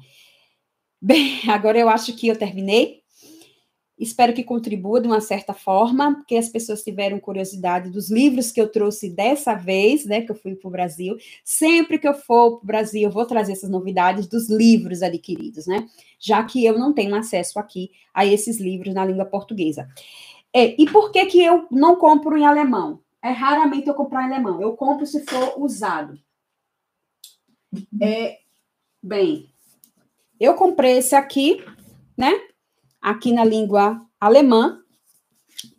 Bem, 1.01 1.39
agora 1.49 1.79
eu 1.79 1.89
acho 1.89 2.15
que 2.15 2.27
eu 2.27 2.37
terminei. 2.37 3.00
Espero 4.01 4.33
que 4.33 4.43
contribua 4.43 4.99
de 4.99 5.05
uma 5.05 5.21
certa 5.21 5.53
forma, 5.53 6.15
porque 6.15 6.35
as 6.35 6.49
pessoas 6.49 6.83
tiveram 6.83 7.19
curiosidade 7.19 7.91
dos 7.91 8.09
livros 8.09 8.51
que 8.51 8.59
eu 8.59 8.67
trouxe 8.67 9.07
dessa 9.07 9.53
vez, 9.53 10.07
né, 10.07 10.21
que 10.21 10.31
eu 10.31 10.35
fui 10.35 10.55
para 10.55 10.67
o 10.67 10.71
Brasil. 10.71 11.17
Sempre 11.43 11.99
que 11.99 12.07
eu 12.07 12.15
for 12.15 12.57
para 12.57 12.63
o 12.63 12.65
Brasil, 12.65 13.03
eu 13.03 13.11
vou 13.11 13.27
trazer 13.27 13.51
essas 13.51 13.69
novidades 13.69 14.25
dos 14.25 14.49
livros 14.49 15.03
adquiridos, 15.03 15.67
né? 15.67 15.87
Já 16.19 16.43
que 16.43 16.65
eu 16.65 16.79
não 16.79 16.93
tenho 16.93 17.13
acesso 17.13 17.59
aqui 17.59 17.91
a 18.11 18.25
esses 18.25 18.59
livros 18.59 18.91
na 18.91 19.05
língua 19.05 19.25
portuguesa. 19.25 19.87
É, 20.51 20.81
e 20.81 20.89
por 20.89 21.11
que, 21.11 21.23
que 21.27 21.43
eu 21.43 21.67
não 21.69 21.95
compro 21.95 22.35
em 22.35 22.45
alemão? 22.45 22.99
É 23.21 23.29
raramente 23.29 23.87
eu 23.87 23.93
comprar 23.93 24.23
em 24.23 24.33
alemão. 24.33 24.59
Eu 24.59 24.75
compro 24.75 25.05
se 25.05 25.23
for 25.25 25.61
usado. 25.61 26.19
É, 28.01 28.39
bem, 29.01 29.47
eu 30.39 30.55
comprei 30.55 30.97
esse 30.97 31.13
aqui, 31.13 31.63
né? 32.17 32.31
Aqui 33.01 33.33
na 33.33 33.43
língua 33.43 33.99
alemã, 34.19 34.79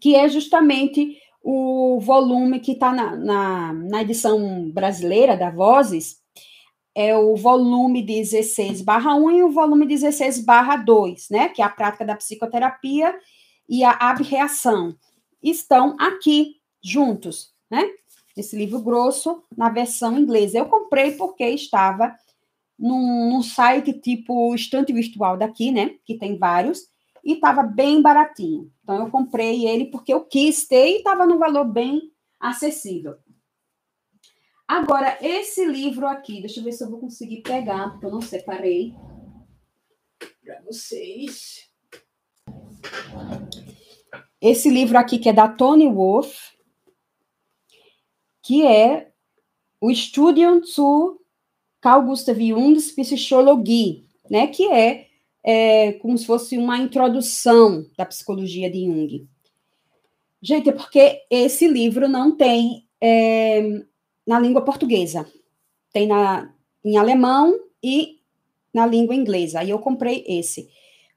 que 0.01 0.15
é 0.15 0.29
justamente 0.29 1.17
o 1.43 1.99
volume 2.01 2.61
que 2.61 2.73
está 2.73 2.93
na, 2.93 3.17
na, 3.17 3.73
na, 3.73 4.03
edição 4.03 4.71
brasileira 4.71 5.37
da 5.37 5.51
Vozes, 5.51 6.21
é 6.95 7.17
o 7.17 7.35
volume 7.37 8.03
16 8.03 8.83
barra 8.83 9.15
1 9.15 9.31
e 9.31 9.43
o 9.43 9.51
volume 9.51 9.87
16 9.87 10.45
barra 10.45 10.77
2, 10.77 11.31
né? 11.31 11.49
Que 11.49 11.63
é 11.63 11.65
a 11.65 11.71
prática 11.71 12.05
da 12.05 12.17
psicoterapia 12.17 13.15
e 13.69 13.83
a 13.83 13.93
abreação. 13.93 14.95
Estão 15.43 15.97
aqui 15.99 16.57
juntos, 16.85 17.53
né? 17.71 17.83
Esse 18.37 18.57
livro 18.57 18.81
grosso 18.81 19.43
na 19.57 19.69
versão 19.69 20.19
inglesa. 20.19 20.59
Eu 20.59 20.67
comprei 20.67 21.13
porque 21.13 21.45
estava 21.45 22.15
num, 22.79 23.31
num 23.31 23.43
site 23.43 23.93
tipo 23.95 24.55
estante 24.55 24.93
virtual 24.93 25.37
daqui, 25.37 25.71
né? 25.71 25.97
Que 26.05 26.19
tem 26.19 26.39
vários 26.39 26.92
e 27.25 27.35
estava 27.35 27.63
bem 27.63 28.03
baratinho. 28.03 28.73
Então, 28.83 29.05
eu 29.05 29.11
comprei 29.11 29.67
ele 29.67 29.87
porque 29.87 30.13
eu 30.13 30.25
quis 30.25 30.67
ter 30.67 30.89
e 30.89 30.97
estava 30.99 31.27
num 31.27 31.39
valor 31.39 31.65
bem 31.65 32.13
acessível. 32.41 33.17
Agora, 34.67 35.19
esse 35.21 35.65
livro 35.65 36.07
aqui, 36.07 36.41
deixa 36.41 36.61
eu 36.61 36.65
ver 36.65 36.73
se 36.73 36.83
eu 36.83 36.91
vou 36.91 36.99
conseguir 36.99 37.43
pegar, 37.43 37.91
porque 37.91 38.07
eu 38.07 38.11
não 38.11 38.21
separei 38.21 38.95
para 40.45 40.61
vocês. 40.63 41.71
Esse 44.41 44.71
livro 44.71 44.99
aqui, 44.99 45.19
que 45.19 45.29
é 45.29 45.33
da 45.33 45.47
Tony 45.47 45.89
Wolff, 45.89 46.57
que 48.43 48.67
é 48.67 49.13
o 49.81 49.95
Studium 49.95 50.65
zu 50.65 51.21
Carl 51.81 52.05
Gustav 52.07 52.41
Jungs 52.41 52.93
Psychologie, 52.93 54.09
né, 54.31 54.47
que 54.47 54.67
é 54.71 55.12
é, 55.45 55.93
como 55.95 56.17
se 56.17 56.27
fosse 56.27 56.57
uma 56.57 56.79
introdução 56.79 57.87
da 57.97 58.07
psicologia 58.07 58.71
de 58.71 58.85
Jung. 58.85 59.29
Gente, 60.41 60.69
é 60.69 60.73
porque 60.73 61.23
esse 61.31 61.69
livro 61.69 62.09
não 62.09 62.37
tem 62.37 62.87
é, 63.01 63.83
na 64.27 64.39
língua 64.39 64.63
portuguesa. 64.63 65.27
Tem 65.93 66.07
na, 66.07 66.53
em 66.85 66.97
alemão 66.97 67.59
e 67.83 68.21
na 68.73 68.87
língua 68.87 69.15
inglesa. 69.15 69.61
Aí 69.61 69.71
eu 69.71 69.79
comprei 69.79 70.25
esse. 70.27 70.69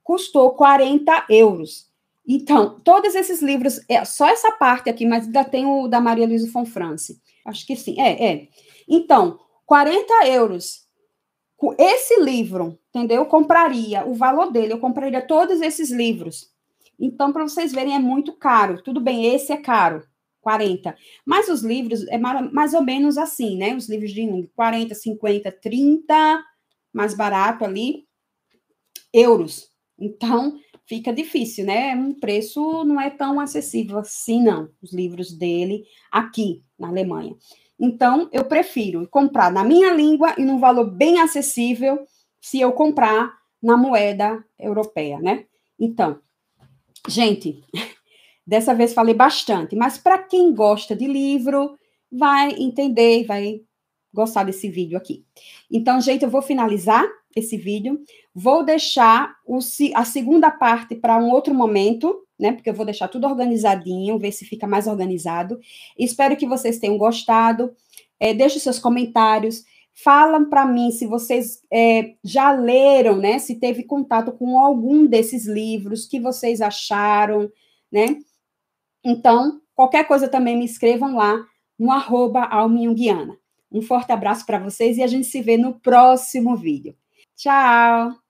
Custou 0.03 0.51
40 0.51 1.25
euros. 1.29 1.89
Então, 2.27 2.79
todos 2.83 3.13
esses 3.13 3.41
livros, 3.41 3.79
é 3.87 4.03
só 4.03 4.27
essa 4.27 4.51
parte 4.51 4.89
aqui, 4.89 5.05
mas 5.05 5.25
ainda 5.25 5.43
tem 5.43 5.65
o 5.65 5.87
da 5.87 5.99
Maria 5.99 6.25
Luísa 6.27 6.65
France. 6.65 7.21
Acho 7.45 7.65
que 7.65 7.75
sim. 7.75 7.99
É, 7.99 8.31
é. 8.31 8.47
Então, 8.87 9.39
40 9.65 10.27
euros 10.27 10.84
esse 11.79 12.21
livro, 12.21 12.77
entendeu? 12.89 13.17
Eu 13.17 13.25
compraria 13.25 14.05
o 14.05 14.13
valor 14.13 14.51
dele, 14.51 14.73
eu 14.73 14.79
compraria 14.79 15.25
todos 15.25 15.61
esses 15.61 15.89
livros. 15.91 16.49
Então, 16.99 17.31
para 17.31 17.43
vocês 17.43 17.71
verem, 17.71 17.95
é 17.95 17.99
muito 17.99 18.33
caro. 18.33 18.81
Tudo 18.81 18.99
bem, 19.01 19.33
esse 19.33 19.51
é 19.51 19.57
caro, 19.57 20.03
40. 20.41 20.95
Mas 21.25 21.49
os 21.49 21.61
livros 21.61 22.07
é 22.07 22.17
mais 22.17 22.73
ou 22.73 22.81
menos 22.81 23.17
assim, 23.17 23.57
né? 23.57 23.75
Os 23.75 23.89
livros 23.89 24.11
de 24.11 24.21
Jung, 24.21 24.49
40, 24.55 24.95
50, 24.95 25.51
30, 25.51 26.43
mais 26.93 27.13
barato 27.13 27.65
ali, 27.65 28.05
euros. 29.13 29.69
Então, 29.97 30.57
fica 30.85 31.13
difícil, 31.13 31.65
né? 31.65 31.95
Um 31.95 32.13
preço 32.13 32.83
não 32.83 32.99
é 32.99 33.09
tão 33.09 33.39
acessível 33.39 33.97
assim, 33.99 34.43
não, 34.43 34.69
os 34.81 34.93
livros 34.93 35.31
dele 35.31 35.83
aqui 36.11 36.63
na 36.77 36.89
Alemanha. 36.89 37.35
Então, 37.79 38.29
eu 38.31 38.45
prefiro 38.45 39.07
comprar 39.09 39.51
na 39.51 39.63
minha 39.63 39.93
língua 39.93 40.33
e 40.37 40.45
num 40.45 40.59
valor 40.59 40.89
bem 40.89 41.19
acessível 41.19 42.05
se 42.41 42.59
eu 42.59 42.71
comprar 42.71 43.33
na 43.61 43.75
moeda 43.75 44.43
europeia, 44.59 45.19
né? 45.19 45.45
Então, 45.79 46.19
gente, 47.07 47.63
dessa 48.45 48.73
vez 48.73 48.93
falei 48.93 49.13
bastante, 49.13 49.75
mas 49.75 49.97
para 49.97 50.17
quem 50.19 50.53
gosta 50.53 50.95
de 50.95 51.07
livro, 51.07 51.77
vai 52.11 52.51
entender, 52.51 53.25
vai 53.25 53.61
gostar 54.13 54.43
desse 54.43 54.69
vídeo 54.69 54.97
aqui. 54.97 55.25
Então, 55.69 55.99
gente, 55.99 56.23
eu 56.23 56.29
vou 56.29 56.41
finalizar 56.41 57.05
esse 57.35 57.57
vídeo, 57.57 58.01
vou 58.33 58.63
deixar 58.63 59.35
o, 59.45 59.59
a 59.93 60.05
segunda 60.05 60.49
parte 60.49 60.95
para 60.95 61.17
um 61.17 61.29
outro 61.29 61.53
momento, 61.53 62.24
né? 62.39 62.51
Porque 62.51 62.69
eu 62.69 62.73
vou 62.73 62.85
deixar 62.85 63.07
tudo 63.07 63.27
organizadinho, 63.27 64.19
ver 64.19 64.31
se 64.31 64.45
fica 64.45 64.67
mais 64.67 64.87
organizado. 64.87 65.59
Espero 65.97 66.35
que 66.35 66.47
vocês 66.47 66.79
tenham 66.79 66.97
gostado. 66.97 67.73
É, 68.19 68.33
deixe 68.33 68.59
seus 68.59 68.79
comentários. 68.79 69.63
Falam 69.93 70.49
para 70.49 70.65
mim 70.65 70.91
se 70.91 71.05
vocês 71.05 71.61
é, 71.71 72.15
já 72.23 72.51
leram, 72.51 73.15
né? 73.15 73.39
Se 73.39 73.55
teve 73.55 73.83
contato 73.83 74.31
com 74.33 74.59
algum 74.59 75.05
desses 75.05 75.45
livros, 75.45 76.05
que 76.05 76.19
vocês 76.19 76.61
acharam, 76.61 77.49
né? 77.91 78.17
Então, 79.03 79.61
qualquer 79.73 80.05
coisa 80.05 80.27
também 80.27 80.57
me 80.57 80.65
escrevam 80.65 81.15
lá 81.15 81.45
no 81.77 81.91
arroba 81.91 82.49
Um 83.71 83.81
forte 83.81 84.11
abraço 84.11 84.45
para 84.45 84.59
vocês 84.59 84.97
e 84.97 85.03
a 85.03 85.07
gente 85.07 85.27
se 85.27 85.41
vê 85.41 85.57
no 85.57 85.79
próximo 85.79 86.55
vídeo. 86.57 86.95
Tchau! 87.35 88.24